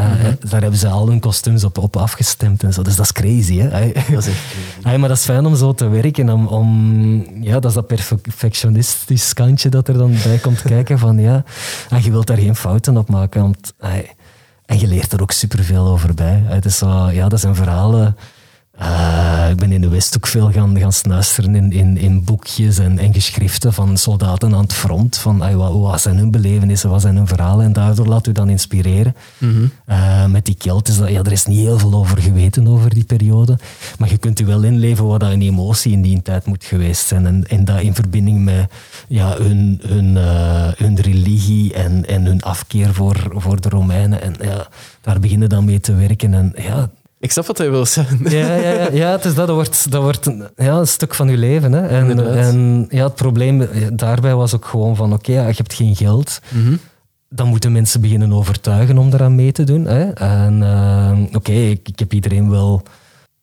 [0.50, 2.82] Daar hebben ze al hun kostuums op, op afgestemd en zo.
[2.82, 3.68] Dus dat is crazy, hè?
[3.68, 4.40] Dat is echt
[4.80, 4.96] crazy.
[4.98, 6.30] maar dat is fijn om zo te werken.
[6.30, 10.98] Om, om, ja, dat is dat perfectionistisch kantje dat er dan bij komt kijken.
[10.98, 11.44] Van, ja,
[11.88, 13.42] en je wilt daar geen fouten op maken.
[13.42, 13.74] Want,
[14.66, 16.42] en je leert er ook superveel over bij.
[16.46, 18.16] Het is zo, ja, dat zijn verhalen
[18.82, 22.78] uh, ik ben in de West ook veel gaan, gaan snuisteren in, in, in boekjes
[22.78, 25.16] en, en geschriften van soldaten aan het front.
[25.16, 27.64] Van ay, wat, wat zijn hun belevenissen, wat zijn hun verhalen.
[27.64, 29.14] En daardoor laat u dan inspireren.
[29.38, 32.66] Mm uh, met die Kelt is dat, ja, er is niet heel veel over geweten
[32.66, 33.58] over die periode.
[33.98, 37.06] Maar je kunt u wel inleven wat dat een emotie in die tijd moet geweest
[37.06, 37.26] zijn.
[37.26, 38.70] En, en dat in verbinding met
[39.08, 44.22] ja, hun, hun, uh, hun religie en, en hun afkeer voor, voor de Romeinen.
[44.22, 44.66] En ja,
[45.00, 46.34] daar beginnen dan mee te werken.
[46.34, 48.18] En ja, ik snap wat hij wil zeggen.
[48.30, 49.46] Ja, ja, ja, ja het is dat.
[49.46, 51.72] Dat wordt, dat wordt ja, een stuk van je leven.
[51.72, 51.86] Hè.
[51.86, 55.96] En, en ja, het probleem daarbij was ook gewoon van, oké, okay, je hebt geen
[55.96, 56.40] geld.
[56.48, 56.78] Mm
[57.28, 59.84] Dan moeten mensen beginnen overtuigen om eraan mee te doen.
[59.84, 60.10] Hè.
[60.10, 62.82] En uh, oké, ik, ik, heb iedereen wel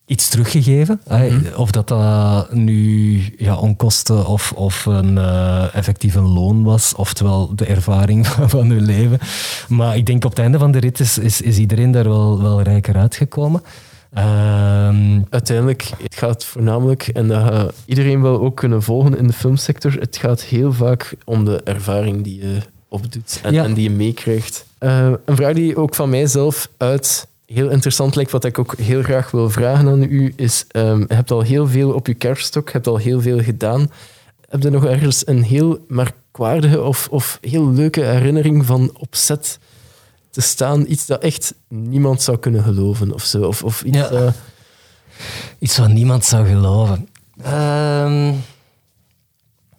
[0.06, 1.02] iets teruggegeven.
[1.08, 1.42] Mhm.
[1.56, 7.56] Of dat dat nu ja, onkosten of, of een uh, effectief een loon was, oftewel
[7.56, 9.20] de ervaring van, hun leven.
[9.68, 12.42] Maar ik denk op het einde van de rit is, is, is iedereen daar wel,
[12.42, 13.62] wel rijker uitgekomen.
[14.18, 14.24] Uh,
[15.30, 19.94] Uiteindelijk, het gaat voornamelijk, en dat gaat iedereen wel ook kunnen volgen in de filmsector,
[20.00, 24.66] het gaat heel vaak om de ervaring die je opdoet en, en die je meekrijgt.
[24.80, 29.04] Uh, een vraag die ook van mijzelf uit heel interessant lijkt, wat ik ook heel
[29.04, 32.68] graag wil vragen aan u, is: um, je hebt al heel veel op je kerststok,
[32.68, 33.92] je hebt al heel veel gedaan.
[34.50, 39.60] Heb je nog ergens een heel merkwaardige of, of heel leuke herinnering van opzet
[40.30, 40.86] te staan?
[40.88, 43.42] Iets dat echt niemand zou kunnen geloven of zo?
[43.42, 44.34] Of, of iets, ja.
[45.60, 47.10] iets wat niemand zou geloven.
[47.48, 48.44] Um,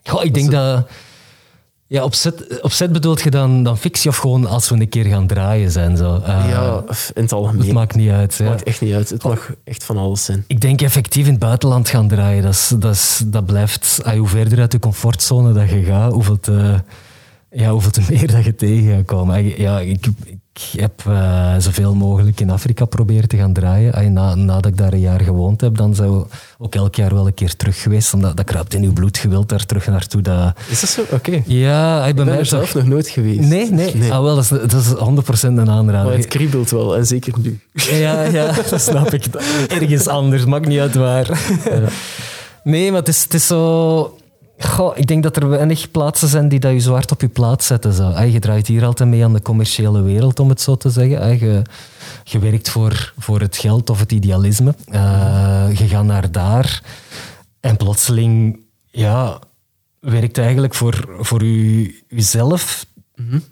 [0.04, 0.88] goh, ik denk dat.
[1.88, 5.26] Ja, opzet, opzet bedoelt je dan, dan fictie of gewoon als we een keer gaan
[5.26, 5.96] draaien zijn?
[5.96, 6.16] Zo.
[6.16, 6.84] Uh, ja,
[7.14, 7.64] in het algemeen.
[7.64, 8.38] Het maakt niet uit.
[8.38, 9.08] Het maakt echt niet uit.
[9.08, 10.44] Het mag echt van alles zijn.
[10.46, 12.42] Ik denk effectief in het buitenland gaan draaien.
[12.42, 16.40] Dat, is, dat, is, dat blijft, hoe verder uit de comfortzone dat je gaat, hoeveel
[16.40, 16.82] te,
[17.50, 19.60] ja, hoeveel te meer dat je tegen gaat komen.
[19.60, 20.38] Ja, ik, ik
[20.76, 24.12] heb uh, zoveel mogelijk in Afrika proberen te gaan draaien.
[24.12, 26.26] na, nadat ik daar een jaar gewoond heb, dan zou
[26.58, 28.14] ook elk jaar wel een keer terug geweest.
[28.14, 30.22] Omdat dat kruipt in uw bloed, gewild daar terug naartoe.
[30.22, 30.58] Dat...
[30.68, 31.04] Is dat zo?
[31.10, 31.42] Oké.
[31.46, 33.40] Ja, ik ben, er zelf nog nooit geweest.
[33.40, 33.94] Nee, nee.
[33.94, 34.12] nee.
[34.12, 36.04] Ah, wel, dat, is, dat is 100% een aanrader.
[36.04, 37.60] Maar het kriebelt wel, en zeker nu.
[37.72, 39.24] Ja, ja dat snap ik.
[39.68, 41.40] Ergens anders, maakt niet uit waar.
[41.64, 41.88] Ja.
[42.64, 44.18] Nee, maar het is, het is zo
[44.58, 47.28] Goh, ik denk dat er weinig plaatsen zijn die dat je zo hard op je
[47.28, 47.92] plaats zetten.
[47.92, 48.22] Zo.
[48.22, 51.38] Je draait hier altijd mee aan de commerciële wereld, om het zo te zeggen.
[51.38, 51.62] Je,
[52.24, 54.74] je werkt voor, voor het geld of het idealisme.
[54.88, 56.82] Uh, je gaat naar daar
[57.60, 59.38] en plotseling ja,
[60.00, 62.86] werkt eigenlijk voor, voor u, uzelf.
[63.14, 63.42] Mm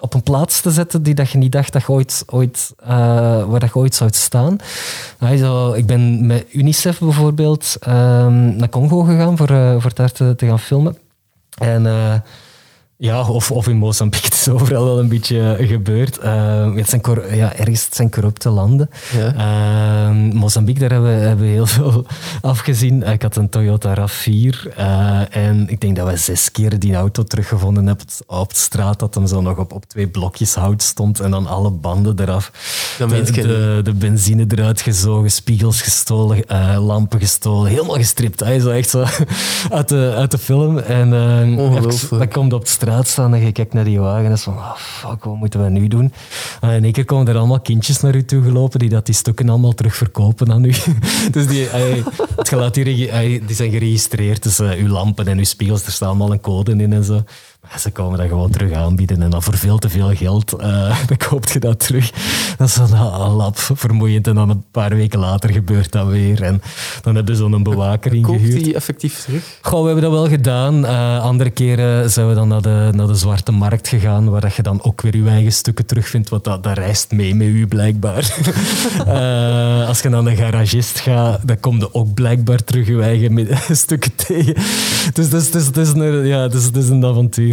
[0.00, 2.88] op een plaats te zetten die dat je niet dacht dat je ooit, ooit, uh,
[3.44, 4.58] waar dat ooit zou staan.
[5.36, 10.34] zo, ik ben met UNICEF bijvoorbeeld um, naar Congo gegaan voor, uh, voor daar te,
[10.36, 10.96] te, gaan filmen.
[11.58, 12.14] En uh,
[13.00, 14.24] ja, of, of in Mozambique.
[14.30, 16.18] Het is overal wel een beetje gebeurd.
[16.24, 18.90] Uh, het zijn ja, ergens het zijn corrupte landen.
[19.12, 19.34] Ja.
[20.10, 22.06] Uh, Mozambique, daar hebben we, hebben we heel veel
[22.40, 23.02] afgezien.
[23.02, 24.28] Ik had een Toyota RAV4
[24.78, 28.98] uh, en ik denk dat we zes keer die auto teruggevonden hebben op de straat.
[28.98, 32.52] Dat hem zo nog op, op twee blokjes hout stond en dan alle banden eraf.
[32.98, 36.44] De, de, de, benzine eruit gezogen, spiegels gestolen,
[36.78, 37.70] lampen gestolen.
[37.70, 38.40] Helemaal gestript.
[38.40, 39.04] Hij is echt zo
[39.70, 40.78] uit de, uit de film.
[40.78, 41.10] En
[42.10, 44.54] dat komt op de straat staan en je kijkt naar die wagen en is van,
[44.54, 46.12] oh, fuck, wat moeten we nu doen?
[46.60, 49.14] En in één keer komen er allemaal kindjes naar u toe gelopen die dat die
[49.14, 50.74] stukken allemaal terugverkopen aan u.
[51.30, 51.66] dus die,
[52.36, 52.94] het geluid die,
[53.46, 56.72] die zijn geregistreerd, dus uh, uw lampen en uw spiegels, er staat allemaal een code
[56.72, 57.22] in en zo.
[57.78, 61.16] Ze komen dat gewoon terug aanbieden en dan voor veel te veel geld uh, dan
[61.28, 62.10] koopt je dat terug.
[62.56, 62.98] Dat is een
[63.30, 66.42] lab vermoeiend en dan een paar weken later gebeurt dat weer.
[66.42, 66.62] En
[67.02, 68.52] dan hebben ze zo'n bewaker ingehuurd.
[68.52, 69.58] Koopt die effectief terug?
[69.62, 70.84] Goh, we hebben dat wel gedaan.
[70.84, 74.54] Uh, andere keren zijn we dan naar de, naar de zwarte markt gegaan, waar dat
[74.54, 77.66] je dan ook weer je eigen stukken terugvindt, want dat, dat reist mee met u
[77.66, 78.36] blijkbaar.
[79.06, 83.48] uh, als je naar een garagist gaat, dan kom je ook blijkbaar terug je eigen
[83.76, 84.54] stukken tegen.
[85.12, 87.49] Dus dat is, dat is, een, ja, dat is een avontuur.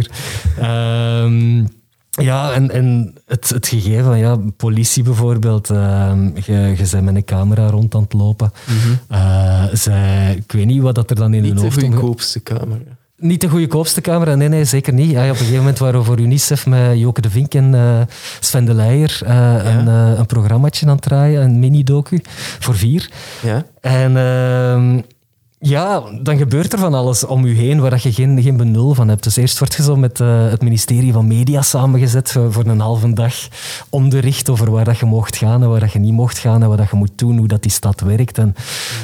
[0.62, 1.68] Um,
[2.10, 7.14] ja, en, en het, het gegeven van ja, politie bijvoorbeeld, uh, je, je bent met
[7.14, 8.52] een camera rond aan het lopen.
[8.66, 9.16] Mm -hmm.
[9.16, 11.76] uh, zij, ik weet niet wat dat er dan in niet hun hoofd...
[11.76, 12.80] Niet de goedkoopste camera.
[13.16, 15.10] Niet de goedkoopste camera, nee, nee, zeker niet.
[15.10, 18.00] Ja, op een gegeven moment waren we voor UNICEF met Joke de Vink en uh,
[18.40, 19.64] Sven de Leijer uh, ja.
[19.64, 22.20] een, uh, een programmaatje aan het draaien, een mini-docu,
[22.58, 23.10] voor vier.
[23.42, 23.64] Ja.
[23.80, 24.12] En
[25.60, 29.08] ja, dan gebeurt er van alles om je heen waar je geen, geen benul van
[29.08, 29.22] hebt.
[29.22, 32.80] Dus eerst wordt je zo met uh, het ministerie van Media samengezet voor, voor, een
[32.80, 33.34] halve dag
[33.88, 36.68] onderricht over waar dat je mocht gaan en waar dat je niet mocht gaan en
[36.68, 38.38] wat dat je moet doen, hoe dat die stad werkt.
[38.38, 38.54] En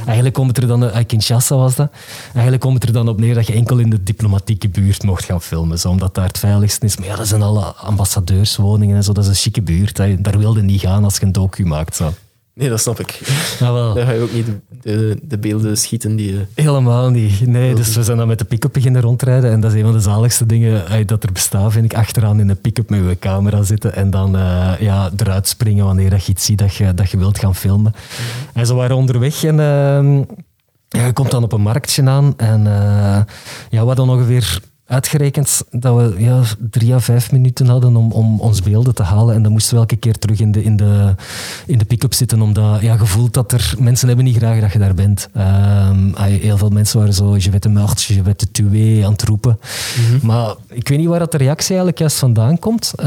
[0.04, 1.90] eigenlijk komt het er dan, uh, Kinshasa was dat,
[2.32, 5.24] eigenlijk komt het er dan op neer dat je enkel in de diplomatieke buurt mocht
[5.24, 6.96] gaan filmen, zo, omdat daar het veiligste is.
[6.96, 9.98] Maar ja, dat zijn alle ambassadeurswoningen en zo, dat is een chique buurt.
[9.98, 10.20] Hè.
[10.20, 11.96] Daar wilde niet gaan als je een docu maakt.
[11.96, 12.12] Zo.
[12.54, 13.20] Nee, dat snap ik.
[13.60, 13.94] Ah, wel.
[13.94, 16.46] Dan ga je ook niet de, de, de beelden schieten die je...
[16.54, 17.46] Helemaal niet.
[17.46, 19.50] Nee, dus we zijn dan met de pick-up beginnen rondrijden.
[19.50, 21.94] En dat is een van de zaligste dingen eh, dat er bestaat, vind ik.
[21.94, 23.94] Achteraan in een pick-up met je camera zitten.
[23.94, 27.38] En dan uh, ja, eruit springen wanneer je iets ziet dat je, dat je wilt
[27.38, 27.92] gaan filmen.
[27.94, 28.58] Mhm.
[28.58, 29.58] En ze waren onderweg en...
[29.58, 30.24] Uh,
[30.88, 32.34] ja, je komt dan op een marktje aan.
[32.36, 33.20] En uh,
[33.70, 38.40] ja, we hadden ongeveer uitgerekend dat we ja, drie à vijf minuten hadden om, om
[38.40, 39.34] ons beelden te halen.
[39.34, 41.14] En dan moesten we elke keer terug in de, in de,
[41.66, 43.74] in de pick-up zitten, omdat ja, je voelt dat er...
[43.78, 45.28] Mensen hebben niet graag dat je daar bent.
[45.36, 49.12] Um, heel veel mensen waren zo, je weet de meurtre, je weet de tué aan
[49.12, 49.58] het roepen.
[49.96, 50.26] Mhm.
[50.26, 52.92] Maar ik weet niet waar dat de reactie eigenlijk juist vandaan komt.
[52.98, 53.06] Uh,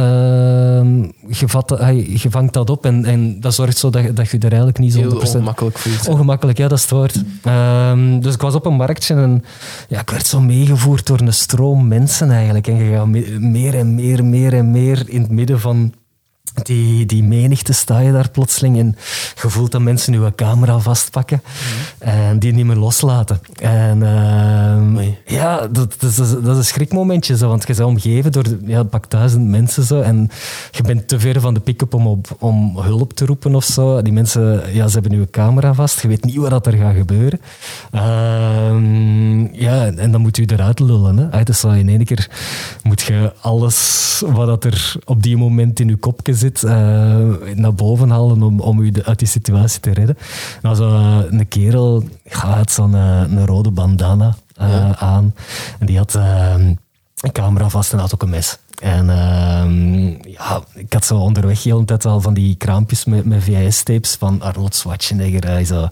[1.28, 4.47] je, vat, je vangt dat op en, en dat zorgt zo dat, dat je er
[4.47, 5.09] eigenlijk niet zo...
[5.09, 6.07] Ongemakkelijk voelt.
[6.07, 7.23] Ongemakkelijk, ja, dat is het woord.
[7.45, 9.43] Um, dus ik was op een marktje en
[9.89, 12.68] ja, ik werd zo meegevoerd door een stroom mensen eigenlijk.
[12.68, 13.07] En je gaat
[13.39, 15.93] meer en meer, meer en meer in het midden van
[16.64, 18.95] die, die menigte sta je daar plotseling en
[19.41, 21.41] je voelt dat mensen je camera vastpakken
[21.97, 23.39] en die niet meer loslaten.
[23.60, 28.32] En uh, ja, dat, dat, is, dat is een schrikmomentje, zo, want je bent omgeven
[28.32, 30.30] door ja, pak duizend mensen zo, en
[30.72, 34.01] je bent te ver van de pick-up om, op, om hulp te roepen of zo.
[34.01, 37.39] Die mensen, ja, ze hebben je camera vast, je weet niet wat er gaat gebeuren.
[37.93, 38.01] Uh,
[39.51, 41.18] ja, en dan moet je eruit lullen.
[41.18, 41.43] Hè.
[41.43, 42.30] Dus in één keer
[42.84, 46.71] moet je alles wat er op die moment in je kopje zit zit, uh,
[47.53, 50.17] naar boven halen om, om u uit die situatie te redden.
[50.61, 54.95] Nou, zo uh, een kerel had zo'n een rode bandana ja.
[54.97, 55.33] aan.
[55.79, 56.79] En die had een
[57.31, 58.59] camera vast en had ook een mes.
[58.82, 63.25] En uh, ja, ik had zo onderweg heel een tijd al van die kraampjes met,
[63.25, 65.88] met VHS-tapes van Arnold Schwarzenegger, zo,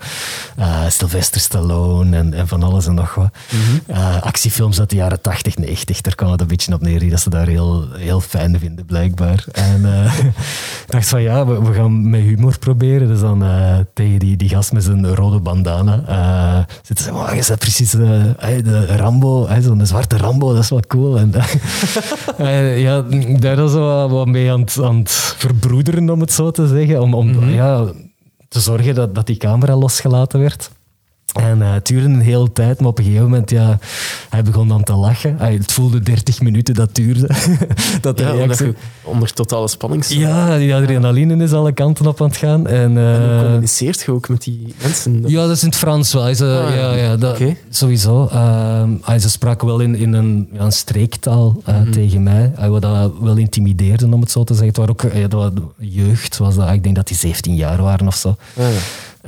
[0.60, 3.30] uh, Sylvester Stallone en, en, van alles en nog wat.
[3.52, 3.96] Mm -hmm.
[3.96, 7.20] uh, actiefilms uit de jaren 80, 90, daar kwam het een beetje op neer, dat
[7.20, 9.46] ze daar heel, heel fijn vinden, blijkbaar.
[9.52, 10.20] En uh,
[10.86, 13.08] ik dacht van ja, we, we, gaan met humor proberen.
[13.08, 13.44] Dus dan
[13.94, 18.86] tegen die, die gast met zijn rode bandana zitten ze, oh, je bent precies de
[18.98, 21.18] Rambo, zo'n zwarte Rambo, dat is wel cool.
[21.18, 21.34] En,
[22.76, 23.02] ja,
[23.40, 27.02] daar was wel wat mee aan het, aan het verbroederen, om het zo te zeggen.
[27.02, 27.50] Om, om mhm.
[27.50, 27.86] ja,
[28.48, 30.72] te zorgen dat, dat die camera losgelaten werd.
[31.36, 33.80] En uh, het duurde een hele tijd, maar op een gegeven moment, ja,
[34.30, 35.40] hij begon dan te lachen.
[35.40, 37.30] Het voelde 30 minuten dat duurde.
[38.02, 38.74] dat ja, reactie...
[39.04, 42.68] onder totale spanning Ja, die adrenaline is alle kanten op aan het gaan.
[42.68, 45.24] En, uh, en hoe communiceert je ook met die mensen?
[45.28, 46.36] Ja, dat is in het Frans wel.
[46.36, 48.30] Ze, ah, ja, ja, dat, Sowieso.
[48.34, 51.92] Uh, ze spraken wel in, in een, ja, een streektaal mm.
[51.92, 52.52] tegen mij.
[52.56, 54.68] Hij wat dat wel intimideerde, om het zo te zeggen.
[54.68, 54.78] Het
[55.34, 58.30] waren ook jeugd, was dat, ik denk dat die 17 jaar waren of zo.
[58.30, 58.80] Ah, ja.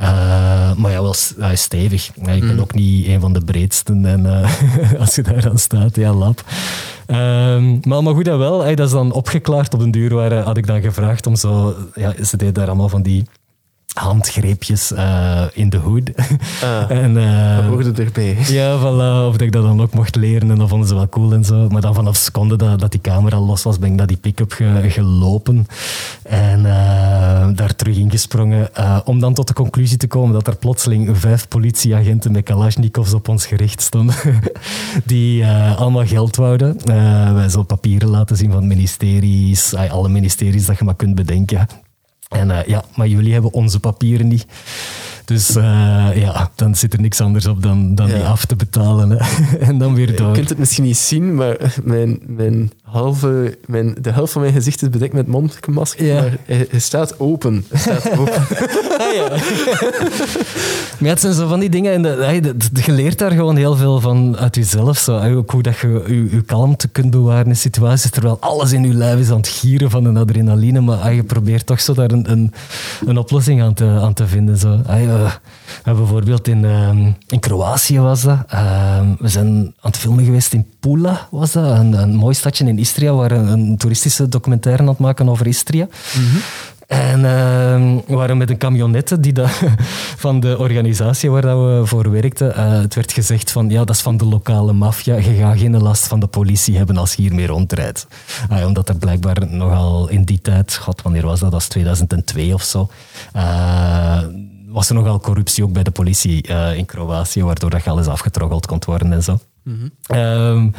[0.01, 2.07] Uh, maar ja, wel uh, stevig.
[2.15, 2.59] ik ben mm.
[2.59, 4.05] ook niet een van de breedsten.
[4.05, 6.43] En uh, als je daar aan staat, ja, lap.
[7.05, 8.75] Ehm, maar, maar goed, dat wel.
[8.75, 10.13] dat is dan opgeklaard op een duur.
[10.13, 11.75] Waar had ik dan gevraagd om zo...
[11.95, 13.25] Ja, ze deden daar allemaal van die
[13.97, 16.11] handgreepjes uh, in de hoed.
[16.63, 18.37] Ah, en, uh, hoorde erbij.
[18.47, 21.09] Ja, voilà, of dat ik dat dan ook mocht leren en dat vonden ze wel
[21.09, 21.67] cool en zo.
[21.69, 24.55] Maar dan vanaf seconde dat, dat die camera los was, ben ik naar die pick-up
[24.87, 25.67] gelopen
[26.23, 28.69] en uh, daar terug ingesprongen.
[29.05, 33.27] om dan tot de conclusie te komen dat er plotseling vijf politieagenten met Kalashnikovs op
[33.27, 34.15] ons gericht stonden.
[35.05, 35.45] die
[35.77, 36.77] allemaal geld wouden.
[37.33, 41.86] wij zullen papieren laten zien van ministeries, alle ministeries dat je maar kunt bedenken.
[42.29, 44.45] En uh, ja, maar jullie hebben onze papieren niet.
[45.25, 45.63] Dus uh,
[46.15, 48.15] ja, dan zit er niks anders op dan, dan ja.
[48.15, 49.09] die af te betalen.
[49.09, 49.17] Hè.
[49.67, 50.27] en dan weer door.
[50.27, 54.53] Je kunt het misschien niet zien, maar mijn, mijn halve, mijn, de helft van mijn
[54.53, 56.05] gezicht is bedekt met mondmasker.
[56.05, 56.21] Ja.
[56.21, 57.65] Maar hij, staat open.
[57.69, 58.33] Hij staat open.
[58.97, 59.29] ah, ja.
[60.99, 61.93] maar het zijn zo van die dingen.
[61.93, 62.51] En de,
[62.85, 64.97] je leert daar gewoon heel veel van uit jezelf.
[64.97, 65.35] Zo.
[65.35, 68.93] Ook hoe dat je je, je kalmte kunt bewaren in situaties terwijl alles in je
[68.93, 70.81] lijf is aan het gieren van een adrenaline.
[70.81, 72.53] Maar je probeert toch zo daar een, een,
[73.05, 74.57] een oplossing aan te, aan te vinden.
[74.57, 74.79] Zo.
[75.85, 78.37] Uh, bijvoorbeeld in, um, in Kroatië was dat.
[78.53, 81.77] Uh, we zijn aan het filmen geweest in Pula, was dat.
[81.77, 83.11] Een, een mooi stadje in Istria.
[83.11, 85.85] We waren een toeristische documentaire aan het maken over Istria.
[85.85, 86.41] Mm -hmm.
[86.87, 89.49] En uh, we waren met een camionette die dat,
[90.25, 92.47] van de organisatie waar dat we voor werkten.
[92.47, 95.15] Uh, het werd gezegd van, ja, dat is van de lokale maffia.
[95.15, 98.07] Je gaat geen last van de politie hebben als je hiermee rondrijdt.
[98.51, 101.51] Uh, omdat er blijkbaar nogal in die tijd, god, wanneer was dat?
[101.51, 102.89] Dat was 2002 of zo
[104.77, 106.41] was er nogal corruptie ook bij de politie
[106.75, 109.39] in Kroatië, waardoor dat alles afgetroggeld kon worden en zo.
[110.07, 110.69] Ehm,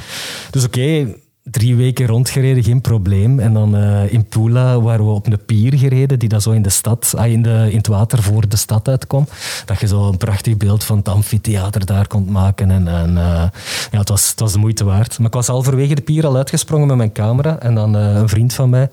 [0.50, 1.14] dus oké,
[1.50, 3.40] drie weken rondgereden, geen probleem.
[3.40, 6.62] En dan uh, in Pula waren we op een pier gereden, die dan zo in
[6.62, 9.26] de stad, ah, in, de, in het water voor de stad uitkwam.
[9.64, 12.70] Dat je zo een prachtig beeld van het amfitheater daar kon maken.
[12.70, 13.44] En, uh,
[13.90, 15.18] ja, het was, het was de moeite waard.
[15.18, 17.58] Maar ik was halverwege de pier al uitgesprongen met mijn camera.
[17.58, 18.90] En dan uh, een vriend van mij,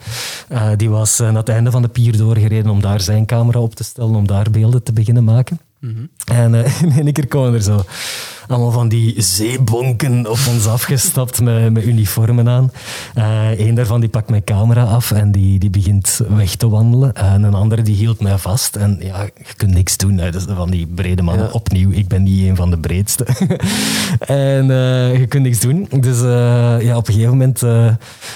[0.75, 3.83] die was naar het einde van de pier doorgereden om daar zijn camera op te
[3.83, 5.59] stellen, om daar beelden te beginnen maken.
[5.85, 6.09] Mm -hmm.
[6.35, 6.53] En
[6.85, 7.85] in één keer komen er zo
[8.47, 12.71] allemaal van die zeebonken op ons afgestapt met, met uniformen aan.
[13.17, 17.13] Uh, een daarvan die pakt mijn camera af en die, die begint weg te wandelen.
[17.13, 18.75] en een andere die hield mij vast.
[18.75, 20.17] En ja, je kunt niks doen.
[20.17, 20.31] Hè.
[20.31, 21.53] Dus van die brede mannen.
[21.53, 23.25] Opnieuw, ik ben niet een van de breedste.
[24.19, 25.87] en uh, je kunt niks doen.
[25.99, 27.63] Dus uh, ja, op een gegeven moment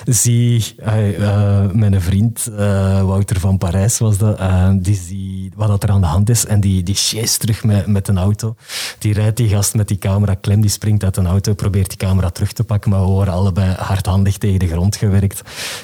[0.05, 0.75] zie
[1.71, 2.51] mijn vriend,
[3.03, 4.39] Wouter van Parijs was dat,
[4.79, 6.45] die ziet wat er aan de hand is.
[6.45, 6.95] En die, die
[7.39, 8.55] terug met, met een auto.
[8.99, 11.97] Die rijdt die gast met die camera klem, die springt uit een auto, probeert die
[11.97, 15.41] camera terug te pakken, maar we worden allebei hardhandig tegen de grond gewerkt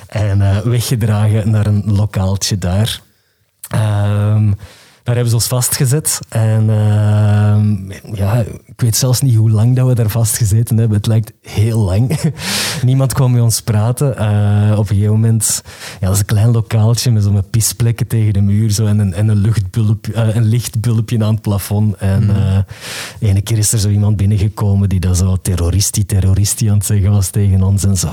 [0.07, 3.01] en uh, weggedragen naar een lokaaltje daar.
[3.75, 4.55] Um,
[5.05, 6.19] daar hebben ze ons vastgezet.
[6.29, 10.97] En uh, ja, ik weet zelfs niet hoe lang dat we daar vastgezeten hebben.
[10.97, 12.19] Het lijkt heel lang.
[12.81, 14.07] Niemand kwam met ons praten.
[14.07, 15.61] Uh, op een gegeven moment,
[15.99, 19.13] ja, dat is een klein lokaaltje met zo'n pisplekken tegen de muur zo, en een,
[19.13, 21.95] en een, luchtbulp, uh, een lichtbulpje aan het plafond.
[21.95, 22.65] En mm.
[23.19, 27.11] ene keer is er zo iemand binnengekomen die dat zo terroristie, terroristie aan het zeggen
[27.11, 27.83] was tegen ons.
[27.83, 28.09] En zo,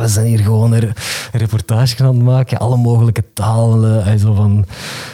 [0.00, 0.92] we zijn hier gewoon een
[1.32, 2.58] reportage aan het maken.
[2.58, 4.18] Alle mogelijke talen.
[4.18, 4.66] Zo van,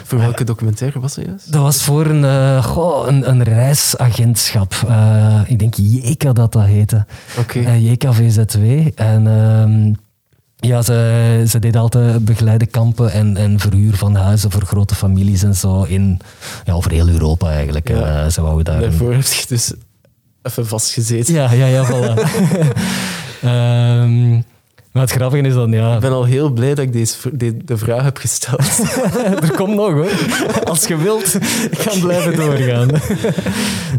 [0.03, 0.96] Voor welke documentaire?
[1.01, 1.51] Was dat juist?
[1.51, 4.73] Dat was voor een, uh, goh, een, een reisagentschap.
[4.87, 7.05] Uh, ik denk Jeka dat dat heette.
[7.37, 7.59] Oké.
[7.59, 7.75] Okay.
[7.75, 8.87] Uh, Jeka VZW.
[8.95, 9.25] En...
[9.25, 9.95] Uh,
[10.59, 15.43] ja, ze, ze deed altijd begeleide kampen en, en verhuur van huizen voor grote families
[15.43, 16.19] en zo in,
[16.65, 17.89] ja, over heel Europa eigenlijk.
[17.89, 18.23] Ja.
[18.23, 19.73] Uh, zo daar Daarvoor heb je dus
[20.41, 21.33] even vastgezeten.
[21.33, 22.13] Ja, ja, ja, voilà.
[23.43, 24.43] um,
[24.97, 25.93] Maar het grappige is dan, ja...
[25.93, 27.15] Ik ben al heel blij dat ik deze,
[27.65, 28.61] de vraag heb gesteld.
[29.43, 30.11] er komt nog, hoor.
[30.63, 31.33] Als je wilt,
[31.71, 32.89] ik kan blijven doorgaan.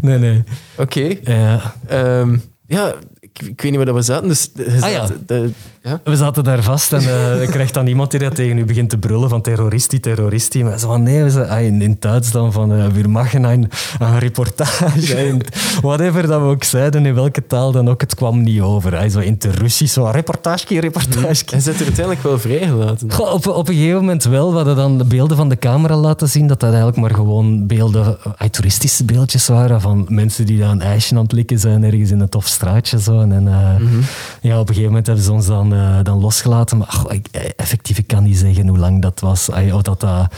[0.01, 0.43] nee, nee.
[0.77, 1.17] Oké.
[1.17, 1.35] Okay.
[1.35, 1.75] Ja.
[2.19, 4.27] Um, ja, ik, ik, weet niet waar we zaten.
[4.27, 5.07] Dus, ah, ja.
[5.25, 5.49] De,
[5.83, 6.01] ja.
[6.03, 8.89] We zaten daar vast en uh, je krijgt dan iemand die dat tegen u begint
[8.89, 10.63] te brullen van terroristie, terroristie.
[10.63, 13.69] Maar ze van nee, we zijn, in, in Duits dan van uh, we maken een,
[13.99, 15.15] een reportage.
[15.27, 15.41] en
[15.81, 18.97] whatever dat we ook zeiden, in welke taal dan ook, het kwam niet over.
[18.97, 21.43] Hij zo in het Russisch, zo reportage, reportage.
[21.45, 23.11] Hij zit er uiteindelijk wel vrijgelaten.
[23.11, 24.49] Goh, op, op een gegeven moment wel.
[24.49, 27.67] We hadden dan de beelden van de camera laten zien, dat dat eigenlijk maar gewoon
[27.67, 31.83] beelden, uh, toeristische beeldjes waren van mensen die daar een ijsje aan het likken zijn
[31.83, 33.01] ergens in een tof straatje.
[33.01, 33.19] Zo.
[33.19, 34.01] En, mm -hmm.
[34.41, 36.77] ja, op een gegeven moment hebben ze ons dan uh, dan losgelaten.
[36.77, 39.49] Maar ach, ik, eh, effectief, ik kan niet zeggen hoe lang dat was.
[39.49, 40.31] Of dat dat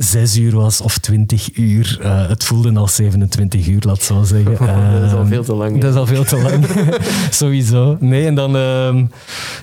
[0.00, 1.98] zes uur was of twintig uur.
[2.02, 4.52] Uh, het voelde al 27 uur, laat zo zeggen.
[4.52, 5.80] Uh, dat is al ehm, veel te lang.
[5.80, 6.66] Dat is al veel te lang,
[7.30, 7.96] sowieso.
[8.00, 9.04] Nee, en dan uh,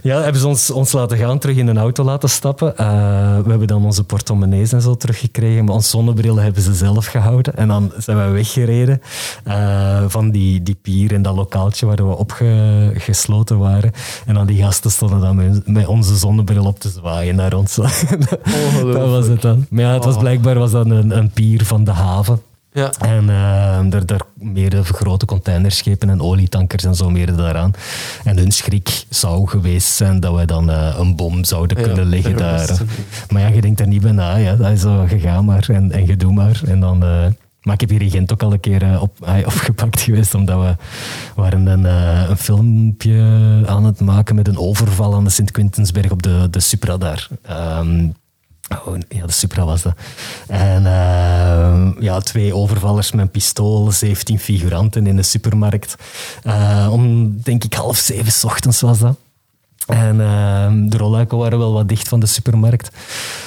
[0.01, 2.73] ja, hebben ze ons, ons laten gaan, terug in een auto laten stappen.
[2.79, 7.05] Uh, we hebben dan onze portemonnees en zo teruggekregen, maar onze zonnebril hebben ze zelf
[7.05, 7.55] gehouden.
[7.55, 9.01] En dan zijn we weggereden
[9.47, 13.91] uh, van die, die pier en dat lokaaltje waar we opgesloten waren.
[14.25, 17.75] En dan die gasten stonden dan met, met onze zonnebril op te zwaaien naar ons.
[18.83, 19.65] dat was het dan.
[19.69, 22.41] Maar ja, het was oh blijkbaar was dat een, een pier van de haven.
[22.71, 22.91] Ja.
[22.99, 27.71] En uh, er, er meerdere grote containerschepen en olietankers en zo meer daaraan.
[28.23, 32.37] En hun schrik zou geweest zijn dat wij dan uh, een bom zouden kunnen liggen
[32.37, 32.77] daar.
[33.29, 34.35] Maar ja, je denkt er niet bij na.
[34.35, 34.55] Ja.
[34.55, 36.61] Dat is zo, gegaan maar en, en je doet maar.
[36.65, 37.03] En dan...
[37.03, 37.25] Uh,
[37.61, 39.17] maar ik heb hier in Gent ook al een keer op,
[39.51, 40.75] opgepakt geweest, omdat we
[41.35, 41.83] waren een,
[42.29, 46.97] een filmpje aan het maken met een overval aan de Sint-Quintensberg op de, de Supra
[46.97, 47.27] daar.
[47.79, 48.13] Um,
[48.69, 49.93] Oh, ja, de Supra was dat.
[50.47, 55.95] En uh, ja, twee overvallers met een pistool, 17 figuranten in de supermarkt.
[56.43, 59.17] Uh, om, denk ik, half zeven s ochtends was dat.
[59.87, 62.91] En uh, de rolluiken waren wel wat dicht van de supermarkt.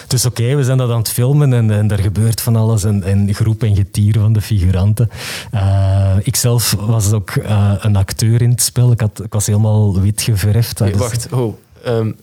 [0.07, 2.85] Dus oké, we zijn dat aan het filmen en, en er gebeurt van alles.
[2.85, 5.11] En, en groep en getier van de figuranten.
[5.55, 8.93] Uh, ik zelf was ook uh, een acteur in het spel.
[8.93, 10.79] Ik, had, ik was helemaal wit geverfd.
[10.79, 11.55] Hey, wacht, oh.
[11.87, 12.17] Um,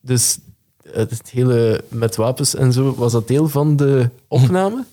[0.00, 0.38] dus
[0.94, 4.84] het hele met wapens en zo, was dat deel van de opname?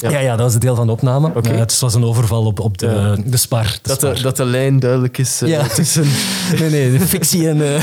[0.00, 0.10] Ja.
[0.10, 1.28] ja, ja, dat was een deel van de opname.
[1.34, 1.52] Okay.
[1.52, 3.16] Uh, het was een overval op, op de, ja.
[3.24, 3.64] de spar.
[3.64, 4.14] De dat, spar.
[4.14, 5.66] De, dat de lijn duidelijk is uh, ja.
[5.66, 6.06] tussen...
[6.58, 7.56] nee, nee, de fictie en...
[7.56, 7.82] Uh,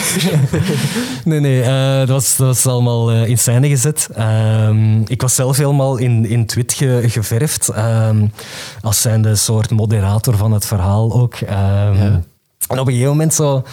[1.26, 1.64] nee, nee,
[2.00, 4.10] dat, was, dat was allemaal in scène gezet.
[4.14, 7.70] Ehm, ik was zelf helemaal in, in het wit ge, geverfd.
[7.78, 8.32] Um,
[8.82, 11.36] als zijnde soort moderator van het verhaal ook.
[11.42, 12.26] Um,
[12.68, 13.64] en op een gegeven moment zo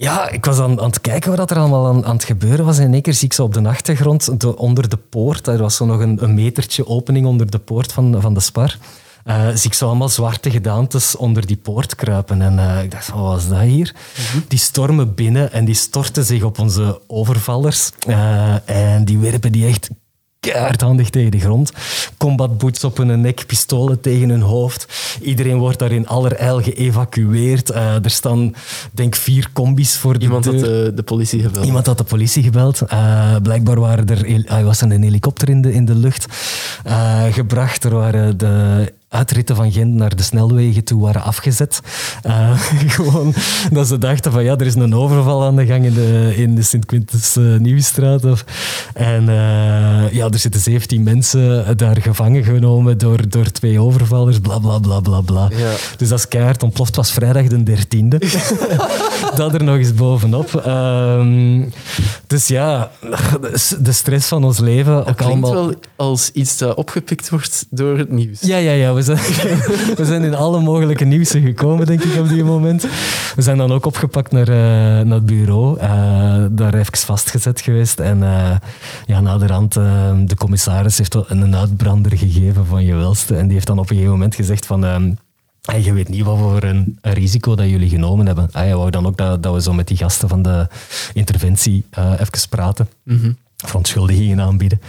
[0.00, 2.78] Ja, ik was aan, aan het kijken wat er allemaal aan, aan het gebeuren was.
[2.78, 5.58] En in één keer zie ik zo op de achtergrond, de, onder de poort, er
[5.58, 8.78] was zo nog een, een metertje opening onder de poort van, van de spar.
[9.24, 12.42] eh, zie ik zo allemaal zwarte gedaantes onder die poort kruipen.
[12.42, 13.94] En eh, ik dacht, wat was dat hier?
[14.48, 17.90] Die stormen binnen en die storten zich op onze overvallers.
[18.06, 19.90] Eh, en die werpen die echt
[20.40, 21.72] keihardhandig tegen de grond.
[22.16, 24.86] Combat boots op hun nek, pistolen tegen hun hoofd.
[25.22, 27.70] Iedereen wordt daar in allerijl geëvacueerd.
[27.70, 28.54] Eh, er staan,
[28.92, 30.54] denk vier combis voor de Iemand deur.
[30.54, 31.66] had de, de politie gebeld.
[31.66, 32.80] Iemand had de politie gebeld.
[32.80, 36.26] Eh, blijkbaar waren er, was er een helikopter in de, in de lucht
[36.84, 37.84] eh, gebracht.
[37.84, 41.80] Er waren de uitritten van Gent naar de snelwegen toe waren afgezet.
[42.22, 42.60] Eh,
[42.96, 43.34] gewoon
[43.72, 46.54] dat ze dachten van ja, er is een overval aan de gang in de, in
[46.54, 48.24] de Sint-Quintus eh, Nieuwstraat.
[48.24, 48.44] Of,
[48.94, 54.58] en eh, ja, er zitten 17 mensen daar gevangen genomen door, door twee overvallers, bla
[54.58, 55.48] bla bla bla bla.
[55.56, 55.72] Ja.
[55.96, 56.96] Dus dat is keihard ontploft.
[56.96, 58.18] Was vrijdag de 13e.
[59.36, 60.54] dat er nog eens bovenop.
[60.54, 61.64] Ehm,
[62.26, 62.90] dus ja,
[63.80, 64.96] de stress van ons leven.
[64.96, 65.52] Ook Klinkt allemaal...
[65.52, 68.40] wel als iets dat opgepikt wordt door het nieuws.
[68.40, 68.96] Ja, ja, ja.
[69.96, 72.82] We zijn, in alle mogelijke nieuwsen gekomen, denk ik, op die moment.
[73.36, 74.54] We zijn dan ook opgepakt naar, eh,
[75.06, 75.78] naar het bureau.
[75.78, 78.00] eh, daar even vastgezet geweest.
[78.00, 78.56] En eh
[79.06, 79.72] ja, naderhand,
[80.28, 83.36] de commissaris heeft een uitbrander gegeven van je welste.
[83.36, 84.84] En die heeft dan op een gegeven moment gezegd van...
[84.84, 85.12] ehm,
[85.62, 88.48] Hey, je weet niet wat voor een, risico dat jullie genomen hebben.
[88.52, 90.66] Hij wou dan ook dat, dat we zo met die gasten van de
[91.12, 91.84] interventie
[92.18, 92.88] even praten.
[93.66, 94.80] Verontschuldigingen aanbieden.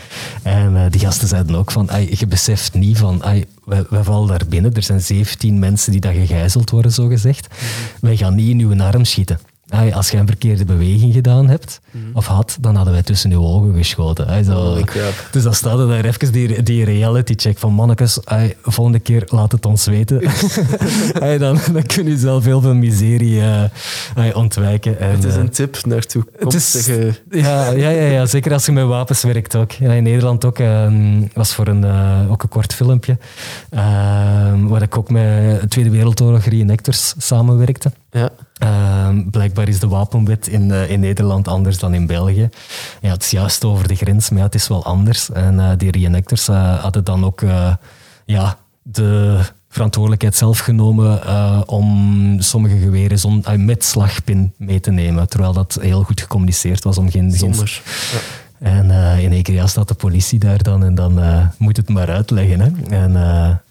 [0.44, 3.22] En eh, die gasten zeiden ook van, "Ai, je beseft niet van,
[3.66, 4.74] wij, vallen daar binnen.
[4.74, 7.48] Er zijn 17 mensen die daar gegijzeld worden, zo gezegd.
[8.02, 9.40] Wij gaan niet in uw arm schieten.
[9.94, 11.80] Als je een verkeerde beweging gedaan hebt,
[12.14, 14.46] of had, dan hadden wij tussen uw ogen geschoten.
[14.46, 14.82] Zo.
[14.86, 15.28] Crap.
[15.32, 18.20] Dus dan staat er daar even die, die reality check van mannekes,
[18.62, 20.22] volgende keer laat het ons weten.
[21.40, 23.42] Dan, dan kun je zelf heel veel miserie
[24.16, 25.00] eh, ontwijken.
[25.00, 27.14] En, Het is eh, een tip naar toekomstige...
[27.32, 29.72] ja, ja, ja, ja, zeker als je met wapens werkt ook.
[29.72, 30.60] Ja, in Nederland ook.
[30.60, 33.18] ehm, was voor een, eh, ook een kort filmpje.
[33.70, 37.92] ehm, waar ik ook met Tweede Wereldoorlog reenactors samenwerkte.
[38.12, 38.30] Ja.
[38.60, 42.50] Ehm, blijkbaar is de wapenwet in, eh, in Nederland anders dan in België.
[43.02, 45.32] Ja, het is juist over de grens, maar ja, het is wel anders.
[45.32, 47.44] En eh, die reenactors eh, hadden dan ook
[48.26, 49.40] ja, de
[49.70, 51.28] verantwoordelijkheid zelf genomen
[51.68, 55.30] om sommige geweren zon, met slagpin mee te nemen.
[55.30, 57.32] Terwijl dat heel goed gecommuniceerd was om geen...
[57.32, 57.82] Zonder.
[58.60, 58.68] Ja.
[58.68, 61.20] en in één keer ja, staat de politie daar dan en dan
[61.58, 62.60] moet het maar uitleggen.
[62.60, 62.96] Hè?
[62.96, 63.14] En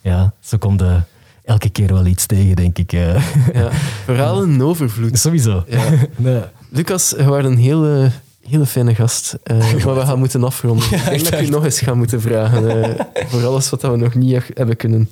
[0.01, 1.07] ja, ze konden
[1.49, 2.93] elke keer wel iets tegen, denk ik.
[2.93, 3.15] eh.
[3.53, 3.69] Ja.
[4.05, 5.19] Verhalen in overvloed.
[5.25, 5.65] Sowieso.
[5.69, 5.83] Ja.
[6.17, 6.41] Nee.
[6.71, 8.11] Lucas, je was een hele,
[8.49, 9.39] hele fijne gast.
[9.43, 10.87] Eh, maar we gaan moeten afronden.
[10.93, 12.83] ik denk dat ik je nog eens ga moeten vragen.
[12.83, 15.11] eh, voor alles wat we nog niet hebben kunnen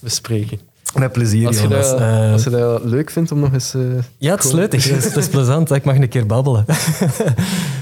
[0.00, 0.60] bespreken.
[0.94, 2.00] Met plezier, Als je, dat,
[2.32, 3.74] als je dat leuk vindt om nog eens...
[4.18, 4.72] ja, het is leuk.
[4.72, 5.70] Het is, plezant.
[5.70, 6.64] Ik mag een keer babbelen.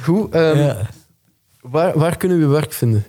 [0.04, 0.32] Goed.
[0.34, 0.76] ehm, Ja.
[1.60, 3.04] waar, waar kunnen we werk vinden?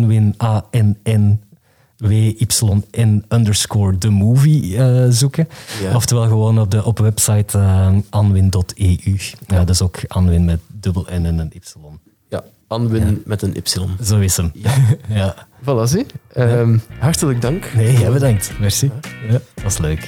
[0.02, 1.40] Nwin, A-N-N,
[2.00, 5.48] W-Y-N underscore the movie eh, zoeken.
[5.82, 5.96] Ja.
[5.96, 9.18] Oftewel gewoon op de op website eh, anwin.eu.
[9.48, 11.60] Ja, dat is ook Anwin met dubbel N en een Y.
[12.30, 13.62] Ja, Anwin met een Y.
[14.04, 14.52] Zo is hem.
[15.08, 15.36] Ja.
[15.62, 16.06] Voilà, zie.
[16.34, 17.74] Ehm, Hartelijk dank.
[17.76, 18.52] Nee, jij bedankt.
[18.60, 18.92] Merci.
[19.28, 20.08] Ja, dat was leuk.